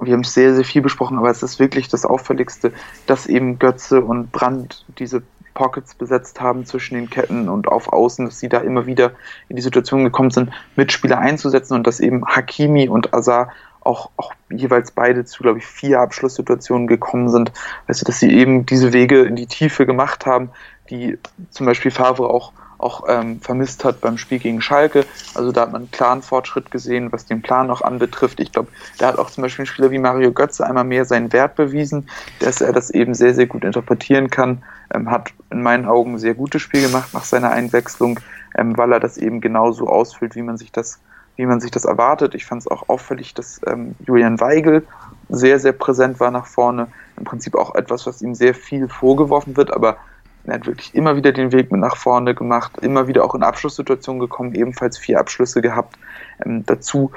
[0.00, 2.72] wir haben sehr, sehr viel besprochen, aber es ist wirklich das Auffälligste,
[3.06, 5.22] dass eben Götze und Brand diese
[5.54, 9.12] Pockets besetzt haben zwischen den Ketten und auf Außen, dass sie da immer wieder
[9.48, 14.32] in die Situation gekommen sind, Mitspieler einzusetzen und dass eben Hakimi und Azar auch, auch
[14.50, 17.52] jeweils beide zu, glaube ich, vier Abschlusssituationen gekommen sind.
[17.86, 20.50] Weißt du, dass sie eben diese Wege in die Tiefe gemacht haben,
[20.90, 21.18] die
[21.50, 22.52] zum Beispiel Favre auch
[22.84, 25.04] auch ähm, vermisst hat beim Spiel gegen Schalke.
[25.34, 28.40] Also da hat man einen klaren Fortschritt gesehen, was den Plan noch anbetrifft.
[28.40, 28.68] Ich glaube,
[28.98, 32.08] da hat auch zum Beispiel ein Spieler wie Mario Götze einmal mehr seinen Wert bewiesen,
[32.40, 34.62] dass er das eben sehr, sehr gut interpretieren kann.
[34.92, 38.20] Ähm, hat in meinen Augen ein sehr gutes Spiel gemacht nach seiner Einwechslung,
[38.56, 41.00] ähm, weil er das eben genauso ausfüllt, wie man sich das
[41.36, 42.36] wie man sich das erwartet.
[42.36, 44.86] Ich fand es auch auffällig, dass ähm, Julian Weigel
[45.28, 46.86] sehr, sehr präsent war nach vorne.
[47.16, 49.96] Im Prinzip auch etwas, was ihm sehr viel vorgeworfen wird, aber
[50.44, 53.42] er hat wirklich immer wieder den Weg mit nach vorne gemacht, immer wieder auch in
[53.42, 55.96] Abschlusssituationen gekommen, ebenfalls vier Abschlüsse gehabt.
[56.44, 57.12] Ähm, dazu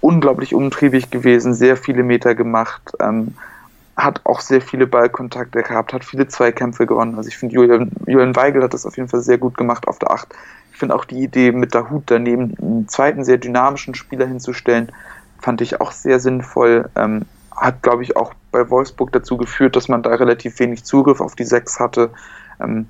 [0.00, 3.34] unglaublich umtriebig gewesen, sehr viele Meter gemacht, ähm,
[3.96, 7.16] hat auch sehr viele Ballkontakte gehabt, hat viele Zweikämpfe gewonnen.
[7.16, 9.98] Also ich finde, Julian, Julian Weigel hat das auf jeden Fall sehr gut gemacht auf
[9.98, 10.28] der Acht.
[10.72, 14.90] Ich finde auch die Idee, mit der Hut daneben einen zweiten sehr dynamischen Spieler hinzustellen,
[15.38, 16.88] fand ich auch sehr sinnvoll.
[16.96, 21.20] Ähm, hat, glaube ich, auch bei Wolfsburg dazu geführt, dass man da relativ wenig Zugriff
[21.20, 22.10] auf die Sechs hatte.
[22.60, 22.86] Ähm,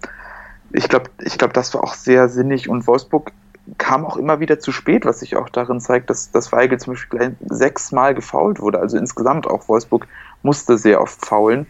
[0.73, 3.33] ich glaube, ich glaube, das war auch sehr sinnig und Wolfsburg
[3.79, 6.95] kam auch immer wieder zu spät, was sich auch darin zeigt, dass, dass Weigel zum
[6.95, 8.79] Beispiel sechsmal gefault wurde.
[8.81, 10.07] Also insgesamt auch Wolfsburg
[10.43, 11.67] musste sehr oft faulen.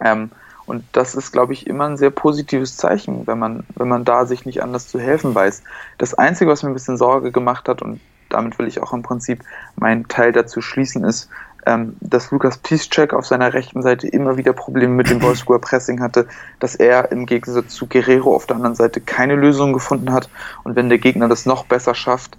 [0.00, 0.30] Ähm,
[0.66, 4.26] und das ist, glaube ich, immer ein sehr positives Zeichen, wenn man, wenn man da
[4.26, 5.62] sich nicht anders zu helfen weiß.
[5.98, 9.02] Das Einzige, was mir ein bisschen Sorge gemacht hat, und damit will ich auch im
[9.02, 9.44] Prinzip
[9.76, 11.28] meinen Teil dazu schließen, ist,
[11.66, 16.00] ähm, dass Lukas Piszczek auf seiner rechten Seite immer wieder Probleme mit dem Wolfsburger Pressing
[16.00, 16.26] hatte,
[16.58, 20.28] dass er im Gegensatz zu Guerrero auf der anderen Seite keine Lösung gefunden hat
[20.64, 22.36] und wenn der Gegner das noch besser schafft,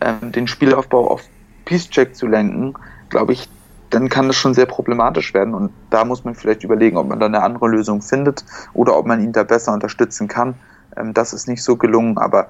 [0.00, 1.22] ähm, den Spielaufbau auf
[1.64, 2.74] Piszczek zu lenken,
[3.08, 3.48] glaube ich,
[3.90, 7.18] dann kann das schon sehr problematisch werden und da muss man vielleicht überlegen, ob man
[7.18, 10.54] da eine andere Lösung findet oder ob man ihn da besser unterstützen kann.
[10.96, 12.48] Ähm, das ist nicht so gelungen, aber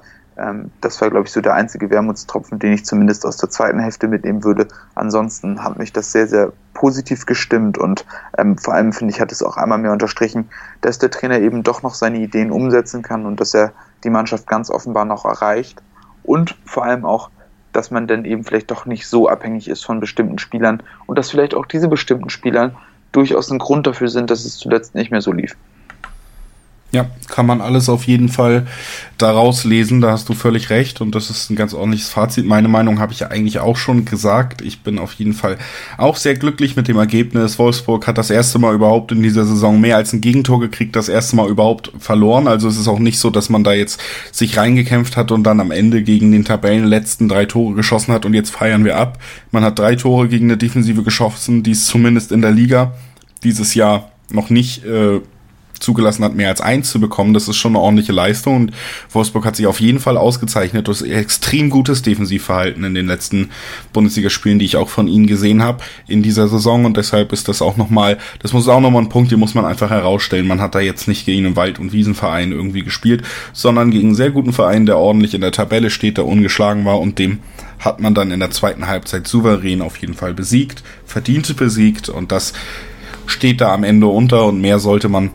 [0.80, 4.08] das war, glaube ich, so der einzige Wermutstropfen, den ich zumindest aus der zweiten Hälfte
[4.08, 4.68] mitnehmen würde.
[4.94, 8.06] Ansonsten hat mich das sehr, sehr positiv gestimmt und
[8.38, 10.48] ähm, vor allem finde ich, hat es auch einmal mehr unterstrichen,
[10.80, 13.72] dass der Trainer eben doch noch seine Ideen umsetzen kann und dass er
[14.02, 15.82] die Mannschaft ganz offenbar noch erreicht
[16.22, 17.30] und vor allem auch,
[17.72, 21.30] dass man dann eben vielleicht doch nicht so abhängig ist von bestimmten Spielern und dass
[21.30, 22.72] vielleicht auch diese bestimmten Spieler
[23.12, 25.56] durchaus ein Grund dafür sind, dass es zuletzt nicht mehr so lief.
[26.92, 28.66] Ja, kann man alles auf jeden Fall
[29.16, 32.46] daraus lesen, da hast du völlig recht und das ist ein ganz ordentliches Fazit.
[32.46, 34.60] Meine Meinung habe ich ja eigentlich auch schon gesagt.
[34.60, 35.56] Ich bin auf jeden Fall
[35.98, 37.60] auch sehr glücklich mit dem Ergebnis.
[37.60, 41.08] Wolfsburg hat das erste Mal überhaupt in dieser Saison mehr als ein Gegentor gekriegt, das
[41.08, 42.48] erste Mal überhaupt verloren.
[42.48, 44.00] Also es ist auch nicht so, dass man da jetzt
[44.32, 48.34] sich reingekämpft hat und dann am Ende gegen den Tabellenletzten drei Tore geschossen hat und
[48.34, 49.18] jetzt feiern wir ab.
[49.52, 52.94] Man hat drei Tore gegen eine Defensive geschossen, die es zumindest in der Liga
[53.44, 55.20] dieses Jahr noch nicht äh,
[55.80, 57.34] zugelassen hat, mehr als eins zu bekommen.
[57.34, 58.72] Das ist schon eine ordentliche Leistung und
[59.10, 63.50] Wolfsburg hat sich auf jeden Fall ausgezeichnet durch extrem gutes Defensivverhalten in den letzten
[63.92, 67.62] Bundesligaspielen, die ich auch von ihnen gesehen habe in dieser Saison und deshalb ist das
[67.62, 70.46] auch nochmal, das muss auch nochmal ein Punkt, den muss man einfach herausstellen.
[70.46, 73.22] Man hat da jetzt nicht gegen einen Wald- und Wiesenverein irgendwie gespielt,
[73.52, 77.00] sondern gegen einen sehr guten Verein, der ordentlich in der Tabelle steht, der ungeschlagen war
[77.00, 77.40] und dem
[77.78, 82.30] hat man dann in der zweiten Halbzeit souverän auf jeden Fall besiegt, verdiente besiegt und
[82.30, 82.52] das
[83.26, 85.30] steht da am Ende unter und mehr sollte man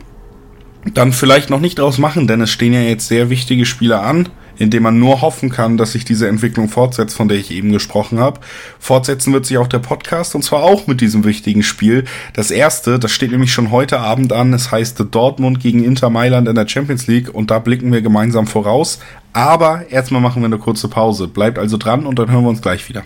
[0.93, 4.29] dann vielleicht noch nicht draus machen, denn es stehen ja jetzt sehr wichtige Spiele an
[4.57, 7.71] in dem man nur hoffen kann, dass sich diese Entwicklung fortsetzt, von der ich eben
[7.71, 8.39] gesprochen habe.
[8.79, 12.05] Fortsetzen wird sich auch der Podcast und zwar auch mit diesem wichtigen Spiel.
[12.33, 16.47] Das erste, das steht nämlich schon heute Abend an, es heißt Dortmund gegen Inter Mailand
[16.47, 18.99] in der Champions League und da blicken wir gemeinsam voraus.
[19.33, 21.27] Aber erstmal machen wir eine kurze Pause.
[21.27, 23.03] Bleibt also dran und dann hören wir uns gleich wieder.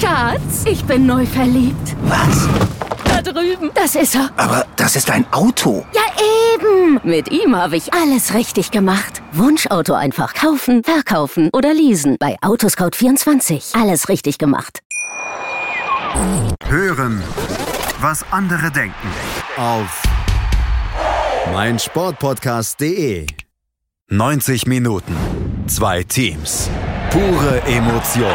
[0.00, 1.94] Schatz, ich bin neu verliebt.
[2.04, 2.48] Was?
[3.46, 3.70] Drüben.
[3.74, 4.30] Das ist er.
[4.36, 5.84] Aber das ist ein Auto.
[5.92, 6.02] Ja,
[6.54, 7.00] eben.
[7.04, 9.22] Mit ihm habe ich alles richtig gemacht.
[9.32, 12.16] Wunschauto einfach kaufen, verkaufen oder leasen.
[12.18, 13.80] Bei Autoscout24.
[13.80, 14.80] Alles richtig gemacht.
[16.68, 17.22] Hören,
[18.00, 19.08] was andere denken.
[19.56, 20.02] Auf
[21.52, 23.26] meinsportpodcast.de.
[24.08, 25.16] 90 Minuten.
[25.66, 26.70] Zwei Teams.
[27.10, 28.34] Pure Emotion.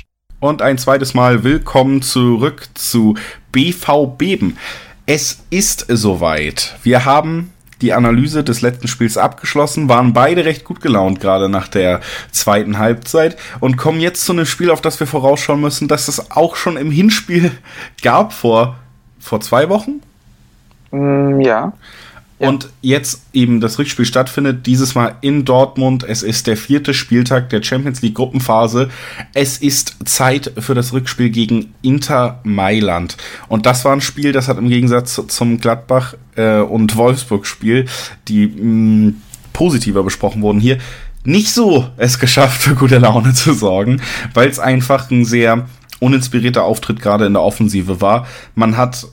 [0.41, 3.13] Und ein zweites Mal willkommen zurück zu
[3.51, 4.57] BV Beben.
[5.05, 6.77] Es ist soweit.
[6.81, 11.67] Wir haben die Analyse des letzten Spiels abgeschlossen, waren beide recht gut gelaunt, gerade nach
[11.67, 11.99] der
[12.31, 16.31] zweiten Halbzeit und kommen jetzt zu einem Spiel, auf das wir vorausschauen müssen, dass es
[16.31, 17.51] auch schon im Hinspiel
[18.01, 18.77] gab vor,
[19.19, 20.01] vor zwei Wochen.
[20.89, 21.39] Mm,
[22.47, 26.03] Und jetzt eben das Rückspiel stattfindet, dieses Mal in Dortmund.
[26.03, 28.89] Es ist der vierte Spieltag der Champions League Gruppenphase.
[29.33, 33.17] Es ist Zeit für das Rückspiel gegen Inter Mailand.
[33.47, 37.85] Und das war ein Spiel, das hat im Gegensatz zum Gladbach äh, und Wolfsburg-Spiel,
[38.27, 39.13] die mh,
[39.53, 40.77] positiver besprochen wurden hier,
[41.23, 44.01] nicht so es geschafft, für gute Laune zu sorgen,
[44.33, 45.67] weil es einfach ein sehr
[45.99, 48.25] uninspirierter Auftritt gerade in der Offensive war.
[48.55, 49.05] Man hat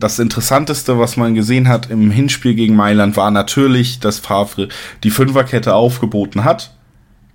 [0.00, 4.68] das Interessanteste, was man gesehen hat im Hinspiel gegen Mailand, war natürlich, dass Favre
[5.02, 6.72] die Fünferkette aufgeboten hat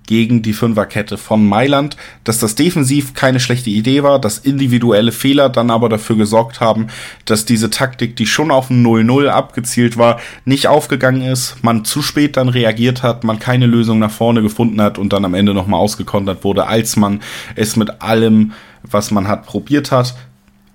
[0.06, 5.50] gegen die Fünferkette von Mailand, dass das defensiv keine schlechte Idee war, dass individuelle Fehler
[5.50, 6.88] dann aber dafür gesorgt haben,
[7.26, 12.02] dass diese Taktik, die schon auf ein 0-0 abgezielt war, nicht aufgegangen ist, man zu
[12.02, 15.54] spät dann reagiert hat, man keine Lösung nach vorne gefunden hat und dann am Ende
[15.54, 17.22] nochmal ausgekontert wurde, als man
[17.56, 18.52] es mit allem,
[18.84, 20.16] was man hat, probiert hat.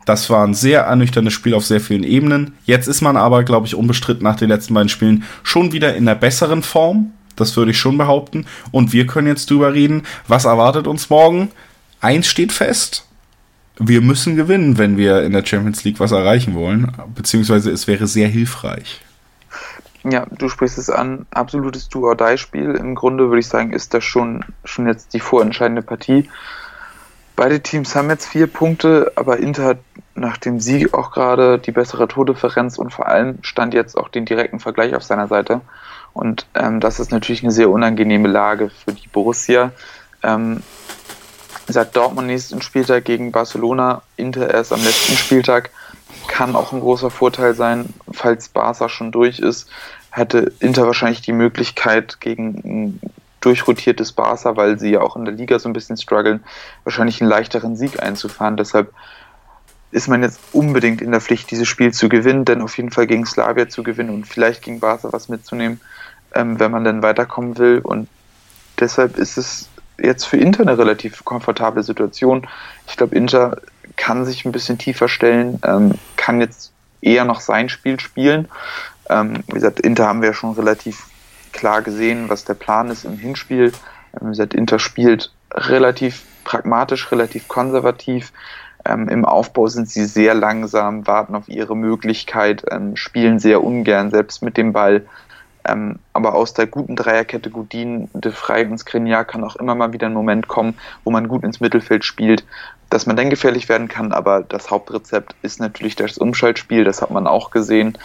[0.08, 2.54] Das war ein sehr ernüchterndes Spiel auf sehr vielen Ebenen.
[2.64, 6.06] Jetzt ist man aber, glaube ich, unbestritten nach den letzten beiden Spielen schon wieder in
[6.06, 7.12] der besseren Form.
[7.36, 8.46] Das würde ich schon behaupten.
[8.70, 11.50] Und wir können jetzt drüber reden, was erwartet uns morgen.
[12.00, 13.06] Eins steht fest.
[13.78, 16.90] Wir müssen gewinnen, wenn wir in der Champions League was erreichen wollen.
[17.14, 19.02] Beziehungsweise es wäre sehr hilfreich.
[20.04, 21.26] Ja, du sprichst es an.
[21.32, 22.76] Absolutes Do-or-Die-Spiel.
[22.76, 26.30] Im Grunde würde ich sagen, ist das schon, schon jetzt die vorentscheidende Partie.
[27.38, 29.78] Beide Teams haben jetzt vier Punkte, aber Inter hat
[30.16, 34.24] nach dem Sieg auch gerade die bessere Tordifferenz und vor allem stand jetzt auch den
[34.24, 35.60] direkten Vergleich auf seiner Seite.
[36.12, 39.70] Und ähm, das ist natürlich eine sehr unangenehme Lage für die Borussia.
[40.24, 40.64] Ähm,
[41.68, 45.70] seit Dortmund nächsten Spieltag gegen Barcelona, Inter erst am letzten Spieltag,
[46.26, 49.70] kann auch ein großer Vorteil sein, falls Barca schon durch ist,
[50.10, 52.98] hätte Inter wahrscheinlich die Möglichkeit gegen
[53.48, 56.44] durchrotiertes Barca, weil sie ja auch in der Liga so ein bisschen strugglen,
[56.84, 58.58] wahrscheinlich einen leichteren Sieg einzufahren.
[58.58, 58.92] Deshalb
[59.90, 63.06] ist man jetzt unbedingt in der Pflicht, dieses Spiel zu gewinnen, denn auf jeden Fall
[63.06, 65.80] gegen Slavia zu gewinnen und vielleicht gegen Barca was mitzunehmen,
[66.34, 67.80] ähm, wenn man dann weiterkommen will.
[67.82, 68.06] Und
[68.78, 72.46] deshalb ist es jetzt für Inter eine relativ komfortable Situation.
[72.86, 73.56] Ich glaube, Inter
[73.96, 76.70] kann sich ein bisschen tiefer stellen, ähm, kann jetzt
[77.00, 78.46] eher noch sein Spiel spielen.
[79.08, 81.06] Ähm, wie gesagt, Inter haben wir ja schon relativ
[81.52, 83.72] klar gesehen, was der Plan ist im Hinspiel.
[84.20, 88.32] Ähm, Inter spielt relativ pragmatisch, relativ konservativ.
[88.84, 94.10] Ähm, Im Aufbau sind sie sehr langsam, warten auf ihre Möglichkeit, ähm, spielen sehr ungern,
[94.10, 95.06] selbst mit dem Ball.
[95.68, 99.92] Ähm, aber aus der guten Dreierkette Gudin, De Frey und Skriniar kann auch immer mal
[99.92, 102.44] wieder ein Moment kommen, wo man gut ins Mittelfeld spielt,
[102.90, 104.12] dass man dann gefährlich werden kann.
[104.12, 107.98] Aber das Hauptrezept ist natürlich das Umschaltspiel, das hat man auch gesehen.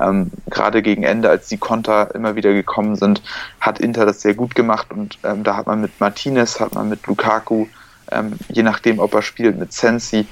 [0.00, 3.22] Ähm, gerade gegen Ende, als die Konter immer wieder gekommen sind,
[3.60, 6.88] hat Inter das sehr gut gemacht und ähm, da hat man mit Martinez, hat man
[6.88, 7.66] mit Lukaku,
[8.10, 10.26] ähm, je nachdem, ob er spielt, mit Sensi,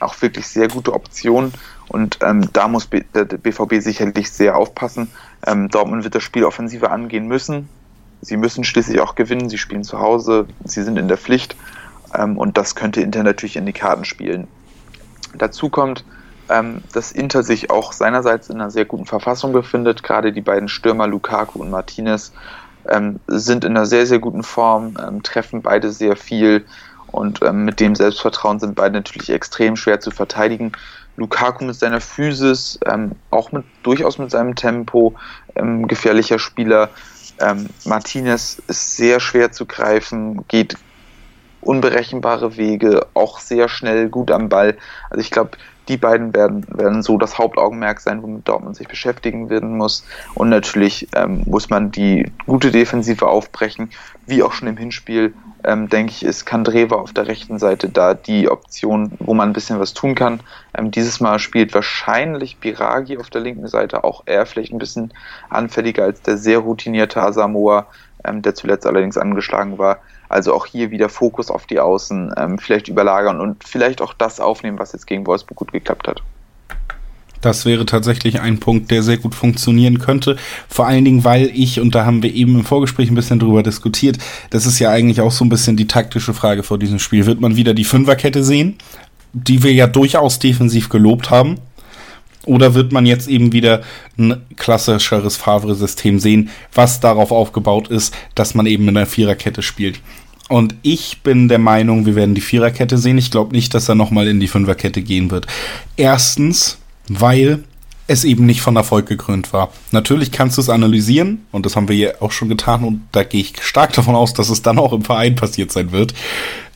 [0.00, 1.52] auch wirklich sehr gute Optionen
[1.88, 5.10] und ähm, da muss B der BVB sicherlich sehr aufpassen.
[5.46, 7.68] Ähm, Dortmund wird das Spiel offensiver angehen müssen.
[8.20, 11.56] Sie müssen schließlich auch gewinnen, sie spielen zu Hause, sie sind in der Pflicht
[12.14, 14.48] ähm, und das könnte Inter natürlich in die Karten spielen.
[15.36, 16.04] Dazu kommt,
[16.48, 20.02] ähm, dass Inter sich auch seinerseits in einer sehr guten Verfassung befindet.
[20.02, 22.32] Gerade die beiden Stürmer Lukaku und Martinez
[22.88, 26.64] ähm, sind in einer sehr, sehr guten Form, ähm, treffen beide sehr viel
[27.08, 30.72] und mit dem Selbstvertrauen sind beide natürlich extrem schwer zu verteidigen.
[31.16, 35.14] Lukaku mit seiner Physis, ähm, auch mit durchaus mit seinem Tempo,
[35.54, 36.90] ähm, gefährlicher Spieler.
[37.40, 40.76] Ähm, Martinez ist sehr schwer zu greifen, geht
[41.60, 44.76] unberechenbare Wege, auch sehr schnell, gut am Ball.
[45.10, 45.52] Also ich glaube,
[45.88, 50.04] die beiden werden, werden so das Hauptaugenmerk sein, womit Dortmund sich beschäftigen werden muss.
[50.34, 53.90] Und natürlich ähm, muss man die gute Defensive aufbrechen,
[54.26, 55.34] wie auch schon im Hinspiel.
[55.66, 59.52] Ähm, denke ich, ist Kandreva auf der rechten Seite da die Option, wo man ein
[59.54, 60.40] bisschen was tun kann.
[60.76, 65.14] Ähm, dieses Mal spielt wahrscheinlich Biragi auf der linken Seite, auch er vielleicht ein bisschen
[65.48, 67.86] anfälliger als der sehr routinierte Asamoah,
[68.24, 69.98] ähm, der zuletzt allerdings angeschlagen war.
[70.28, 74.40] Also auch hier wieder Fokus auf die Außen, ähm, vielleicht überlagern und vielleicht auch das
[74.40, 76.22] aufnehmen, was jetzt gegen Wolfsburg gut geklappt hat.
[77.44, 80.36] Das wäre tatsächlich ein Punkt, der sehr gut funktionieren könnte.
[80.66, 83.62] Vor allen Dingen, weil ich, und da haben wir eben im Vorgespräch ein bisschen drüber
[83.62, 84.16] diskutiert,
[84.48, 87.26] das ist ja eigentlich auch so ein bisschen die taktische Frage vor diesem Spiel.
[87.26, 88.76] Wird man wieder die Fünferkette sehen,
[89.34, 91.56] die wir ja durchaus defensiv gelobt haben?
[92.46, 93.82] Oder wird man jetzt eben wieder
[94.18, 100.00] ein klassischeres Favre-System sehen, was darauf aufgebaut ist, dass man eben in einer Viererkette spielt?
[100.48, 103.18] Und ich bin der Meinung, wir werden die Viererkette sehen.
[103.18, 105.46] Ich glaube nicht, dass er nochmal in die Fünferkette gehen wird.
[105.96, 106.78] Erstens,
[107.08, 107.64] weil
[108.06, 109.70] es eben nicht von Erfolg gekrönt war.
[109.90, 113.24] Natürlich kannst du es analysieren, und das haben wir ja auch schon getan, und da
[113.24, 116.14] gehe ich stark davon aus, dass es dann auch im Verein passiert sein wird.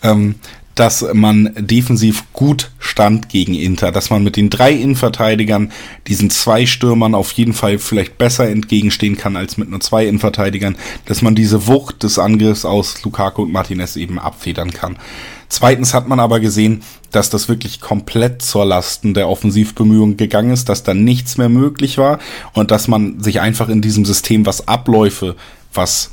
[0.03, 0.37] Ähm,
[0.79, 5.73] dass man defensiv gut stand gegen Inter, dass man mit den drei Innenverteidigern
[6.07, 10.77] diesen zwei Stürmern auf jeden Fall vielleicht besser entgegenstehen kann als mit nur zwei Innenverteidigern,
[11.07, 14.99] dass man diese Wucht des Angriffs aus Lukaku und Martinez eben abfedern kann.
[15.49, 20.69] Zweitens hat man aber gesehen, dass das wirklich komplett zur Lasten der Offensivbemühungen gegangen ist,
[20.69, 22.21] dass da nichts mehr möglich war
[22.53, 25.35] und dass man sich einfach in diesem System, was Abläufe,
[25.75, 26.13] was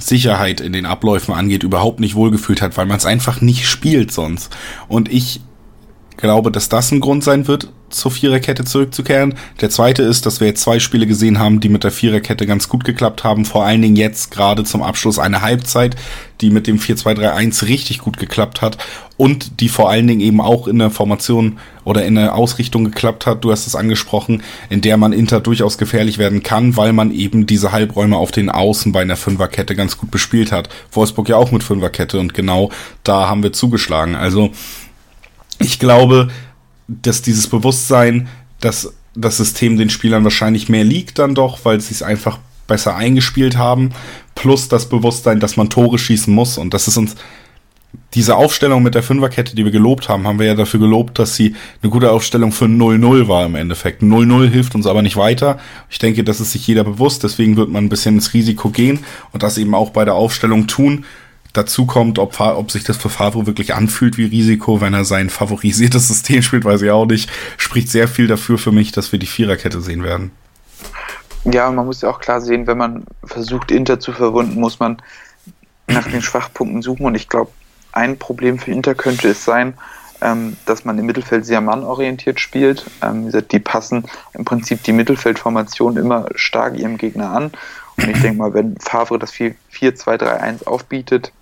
[0.00, 4.12] Sicherheit in den Abläufen angeht, überhaupt nicht wohlgefühlt hat, weil man es einfach nicht spielt
[4.12, 4.54] sonst.
[4.88, 5.40] Und ich
[6.16, 9.34] glaube, dass das ein Grund sein wird, zur Viererkette zurückzukehren.
[9.60, 12.68] Der zweite ist, dass wir jetzt zwei Spiele gesehen haben, die mit der Viererkette ganz
[12.68, 13.44] gut geklappt haben.
[13.44, 15.96] Vor allen Dingen jetzt gerade zum Abschluss eine Halbzeit,
[16.40, 18.78] die mit dem 4-2-3-1 richtig gut geklappt hat
[19.16, 23.26] und die vor allen Dingen eben auch in der Formation oder in der Ausrichtung geklappt
[23.26, 23.44] hat.
[23.44, 27.46] Du hast es angesprochen, in der man Inter durchaus gefährlich werden kann, weil man eben
[27.46, 30.68] diese Halbräume auf den Außen bei einer Fünferkette ganz gut bespielt hat.
[30.90, 32.70] Wolfsburg ja auch mit Fünferkette und genau
[33.04, 34.16] da haben wir zugeschlagen.
[34.16, 34.50] Also
[35.64, 36.28] ich glaube,
[36.86, 38.28] dass dieses Bewusstsein,
[38.60, 42.96] dass das System den Spielern wahrscheinlich mehr liegt dann doch, weil sie es einfach besser
[42.96, 43.90] eingespielt haben,
[44.34, 47.14] plus das Bewusstsein, dass man Tore schießen muss und das ist uns
[48.14, 51.36] diese Aufstellung mit der Fünferkette, die wir gelobt haben, haben wir ja dafür gelobt, dass
[51.36, 54.02] sie eine gute Aufstellung für 0-0 war im Endeffekt.
[54.02, 55.58] 0-0 hilft uns aber nicht weiter.
[55.90, 59.00] Ich denke, das ist sich jeder bewusst, deswegen wird man ein bisschen ins Risiko gehen
[59.32, 61.04] und das eben auch bei der Aufstellung tun
[61.54, 65.30] dazu kommt, ob, ob sich das für Favre wirklich anfühlt wie Risiko, wenn er sein
[65.30, 67.30] favorisiertes System spielt, weiß ich auch nicht.
[67.56, 70.30] Spricht sehr viel dafür für mich, dass wir die Viererkette sehen werden.
[71.44, 74.98] Ja, man muss ja auch klar sehen, wenn man versucht, Inter zu verwunden, muss man
[75.86, 77.06] nach den Schwachpunkten suchen.
[77.06, 77.50] Und ich glaube,
[77.92, 79.74] ein Problem für Inter könnte es sein,
[80.22, 82.86] ähm, dass man im Mittelfeld sehr mannorientiert spielt.
[83.02, 87.52] Ähm, die passen im Prinzip die Mittelfeldformation immer stark ihrem Gegner an.
[87.96, 91.32] Und ich denke mal, wenn Favre das 4-2-3-1 aufbietet,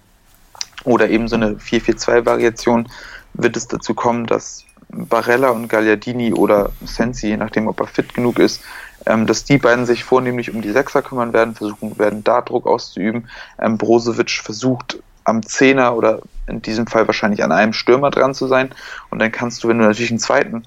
[0.84, 2.88] oder eben so eine 4-4-2-Variation
[3.34, 8.12] wird es dazu kommen, dass Barella und Gagliardini oder Sensi, je nachdem, ob er fit
[8.14, 8.62] genug ist,
[9.06, 12.66] ähm, dass die beiden sich vornehmlich um die Sechser kümmern werden, versuchen werden, da Druck
[12.66, 13.28] auszuüben.
[13.58, 18.46] Ähm, Brozovic versucht am Zehner oder in diesem Fall wahrscheinlich an einem Stürmer dran zu
[18.46, 18.74] sein.
[19.10, 20.64] Und dann kannst du, wenn du natürlich einen zweiten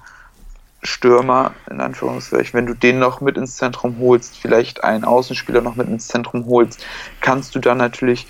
[0.82, 5.76] Stürmer, in Anführungszeichen, wenn du den noch mit ins Zentrum holst, vielleicht einen Außenspieler noch
[5.76, 6.84] mit ins Zentrum holst,
[7.20, 8.26] kannst du dann natürlich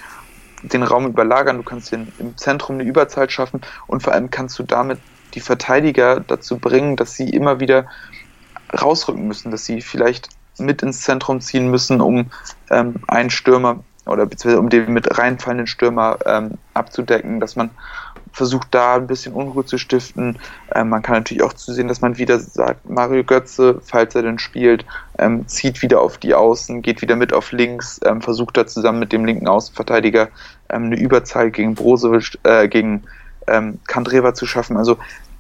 [0.73, 4.59] den Raum überlagern, du kannst den, im Zentrum eine Überzahl schaffen und vor allem kannst
[4.59, 4.99] du damit
[5.35, 7.87] die Verteidiger dazu bringen, dass sie immer wieder
[8.81, 12.31] rausrücken müssen, dass sie vielleicht mit ins Zentrum ziehen müssen, um
[12.71, 17.71] ähm, einen Stürmer oder beziehungsweise um den mit reinfallenden Stürmer ähm, abzudecken, dass man
[18.37, 20.39] versucht da ein bisschen Unruhe zu stiften.
[20.74, 24.39] Ähm, man kann natürlich auch zusehen, dass man wieder sagt, Mario Götze, falls er denn
[24.39, 24.84] spielt,
[25.18, 28.99] ähm, zieht wieder auf die Außen, geht wieder mit auf links, ähm, versucht da zusammen
[28.99, 30.28] mit dem linken Außenverteidiger
[30.68, 33.05] ähm, eine Überzahl gegen Brozovic, äh, gegen
[33.47, 34.76] ähm, Kandreva zu schaffen.
[34.76, 34.99] Also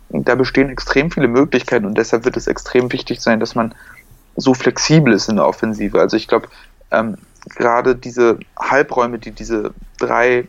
[0.08, 3.74] da bestehen extrem viele Möglichkeiten und deshalb wird es extrem wichtig sein, dass man
[4.36, 6.00] so flexibel ist in der Offensive.
[6.00, 6.48] Also ich glaube,
[6.90, 7.18] ähm,
[7.56, 10.48] gerade diese Halbräume, die diese drei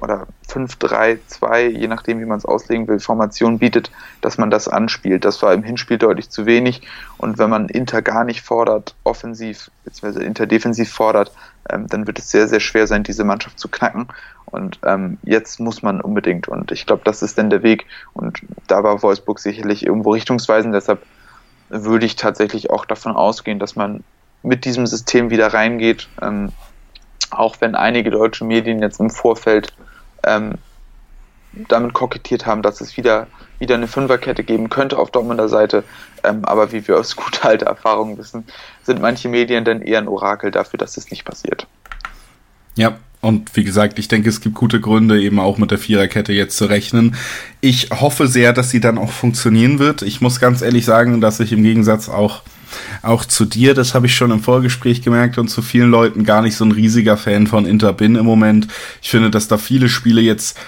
[0.00, 5.24] oder 5-3-2, je nachdem, wie man es auslegen will, Formation bietet, dass man das anspielt.
[5.24, 6.82] Das war im Hinspiel deutlich zu wenig.
[7.18, 11.32] Und wenn man Inter gar nicht fordert, offensiv, beziehungsweise Inter defensiv fordert,
[11.68, 14.08] ähm, dann wird es sehr, sehr schwer sein, diese Mannschaft zu knacken.
[14.46, 16.48] Und ähm, jetzt muss man unbedingt.
[16.48, 17.86] Und ich glaube, das ist dann der Weg.
[18.12, 20.74] Und da war Wolfsburg sicherlich irgendwo richtungsweisend.
[20.74, 21.02] Deshalb
[21.68, 24.02] würde ich tatsächlich auch davon ausgehen, dass man
[24.42, 26.08] mit diesem System wieder reingeht.
[26.20, 26.50] Ähm,
[27.32, 29.72] auch wenn einige deutsche Medien jetzt im Vorfeld
[30.24, 30.54] ähm,
[31.52, 33.26] damit kokettiert haben, dass es wieder,
[33.58, 35.84] wieder eine Fünferkette geben könnte auf Dortmunder Seite.
[36.22, 38.44] Ähm, aber wie wir aus guter alter Erfahrung wissen,
[38.82, 41.66] sind manche Medien dann eher ein Orakel dafür, dass es nicht passiert.
[42.76, 46.32] Ja, und wie gesagt, ich denke, es gibt gute Gründe, eben auch mit der Viererkette
[46.32, 47.16] jetzt zu rechnen.
[47.60, 50.02] Ich hoffe sehr, dass sie dann auch funktionieren wird.
[50.02, 52.42] Ich muss ganz ehrlich sagen, dass ich im Gegensatz auch,
[53.02, 56.42] auch zu dir, das habe ich schon im Vorgespräch gemerkt und zu vielen Leuten gar
[56.42, 58.68] nicht so ein riesiger Fan von Inter bin im Moment.
[59.02, 60.58] Ich finde, dass da viele Spiele jetzt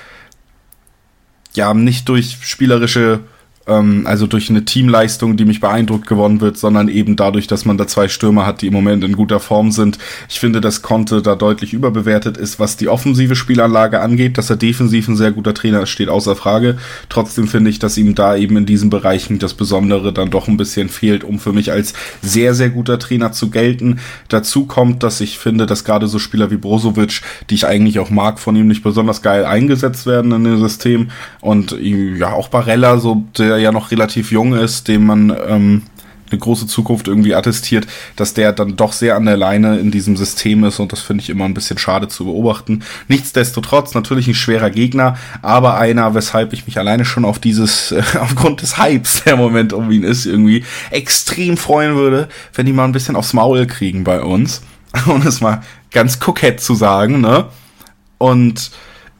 [1.54, 3.20] ja nicht durch spielerische
[3.66, 7.78] ähm, also durch eine Teamleistung, die mich beeindruckt gewonnen wird, sondern eben dadurch, dass man
[7.78, 9.98] da zwei Stürmer hat, die im Moment in guter Form sind.
[10.28, 14.38] Ich finde, dass Conte da deutlich überbewertet ist, was die offensive Spielanlage angeht.
[14.38, 16.78] Dass er defensiv ein sehr guter Trainer ist, steht außer Frage.
[17.08, 20.56] Trotzdem finde ich, dass ihm da eben in diesen Bereichen das Besondere dann doch ein
[20.56, 24.00] bisschen fehlt, um für mich als sehr, sehr guter Trainer zu gelten.
[24.28, 28.10] Dazu kommt, dass ich finde, dass gerade so Spieler wie Brozovic, die ich eigentlich auch
[28.10, 31.10] mag, von ihm nicht besonders geil eingesetzt werden in dem System.
[31.40, 35.82] Und ja, auch Barella, so der der ja noch relativ jung ist, dem man ähm,
[36.32, 37.86] eine große Zukunft irgendwie attestiert,
[38.16, 41.22] dass der dann doch sehr an der Leine in diesem System ist und das finde
[41.22, 42.82] ich immer ein bisschen schade zu beobachten.
[43.08, 48.02] Nichtsdestotrotz natürlich ein schwerer Gegner, aber einer, weshalb ich mich alleine schon auf dieses, äh,
[48.20, 52.84] aufgrund des Hypes, der Moment um ihn ist, irgendwie extrem freuen würde, wenn die mal
[52.84, 54.62] ein bisschen aufs Maul kriegen bei uns.
[55.06, 57.46] Um es mal ganz kokett zu sagen, ne?
[58.18, 58.70] Und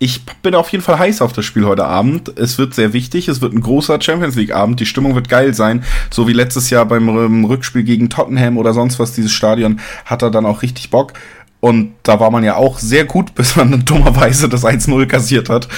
[0.02, 2.36] ich bin auf jeden Fall heiß auf das Spiel heute Abend.
[2.36, 3.28] Es wird sehr wichtig.
[3.28, 4.80] Es wird ein großer Champions League Abend.
[4.80, 5.84] Die Stimmung wird geil sein.
[6.10, 9.12] So wie letztes Jahr beim Rückspiel gegen Tottenham oder sonst was.
[9.12, 11.12] Dieses Stadion hat er dann auch richtig Bock.
[11.60, 15.48] Und da war man ja auch sehr gut, bis man dann dummerweise das 1-0 kassiert
[15.48, 15.68] hat.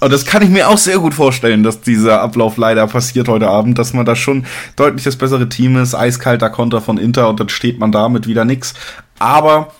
[0.00, 3.46] Und das kann ich mir auch sehr gut vorstellen, dass dieser Ablauf leider passiert heute
[3.46, 7.38] Abend, dass man da schon deutlich das bessere Team ist, eiskalter Konter von Inter und
[7.38, 8.74] dann steht man da mit wieder nix.
[9.20, 9.72] Aber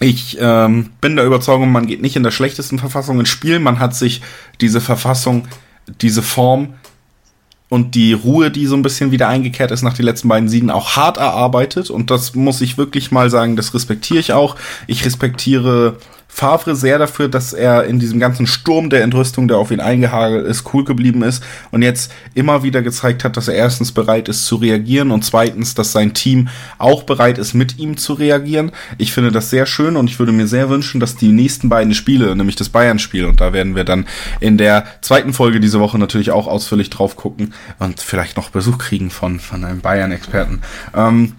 [0.00, 3.60] ich ähm, bin der Überzeugung, man geht nicht in der schlechtesten Verfassung ins Spiel.
[3.60, 4.22] Man hat sich
[4.60, 5.46] diese Verfassung,
[6.00, 6.74] diese Form
[7.68, 10.70] und die Ruhe, die so ein bisschen wieder eingekehrt ist nach den letzten beiden Siegen,
[10.70, 11.90] auch hart erarbeitet.
[11.90, 14.56] Und das muss ich wirklich mal sagen, das respektiere ich auch.
[14.86, 15.98] Ich respektiere
[16.34, 20.44] Favre sehr dafür, dass er in diesem ganzen Sturm der Entrüstung, der auf ihn eingehagelt
[20.48, 24.44] ist, cool geblieben ist und jetzt immer wieder gezeigt hat, dass er erstens bereit ist
[24.44, 28.72] zu reagieren und zweitens, dass sein Team auch bereit ist, mit ihm zu reagieren.
[28.98, 31.94] Ich finde das sehr schön und ich würde mir sehr wünschen, dass die nächsten beiden
[31.94, 34.04] Spiele, nämlich das Bayern-Spiel, und da werden wir dann
[34.40, 38.78] in der zweiten Folge diese Woche natürlich auch ausführlich drauf gucken und vielleicht noch Besuch
[38.78, 40.62] kriegen von, von einem Bayern-Experten.
[40.96, 41.34] Ähm,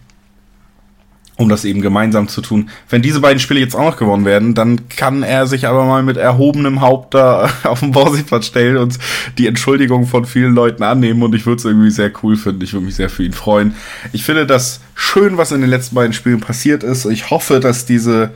[1.38, 2.70] um das eben gemeinsam zu tun.
[2.90, 6.02] Wenn diese beiden Spiele jetzt auch noch gewonnen werden, dann kann er sich aber mal
[6.02, 8.98] mit erhobenem Haupt da auf den Borsigplatz stellen und
[9.38, 12.64] die Entschuldigung von vielen Leuten annehmen und ich würde es irgendwie sehr cool finden.
[12.64, 13.76] Ich würde mich sehr für ihn freuen.
[14.14, 17.06] Ich finde das schön, was in den letzten beiden Spielen passiert ist.
[17.06, 18.32] Ich hoffe, dass diese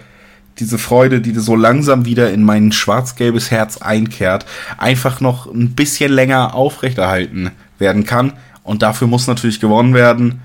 [0.60, 4.46] diese Freude, die so langsam wieder in mein schwarz-gelbes Herz einkehrt,
[4.78, 8.34] einfach noch ein bisschen länger aufrechterhalten werden kann.
[8.64, 10.42] Und dafür muss natürlich gewonnen werden.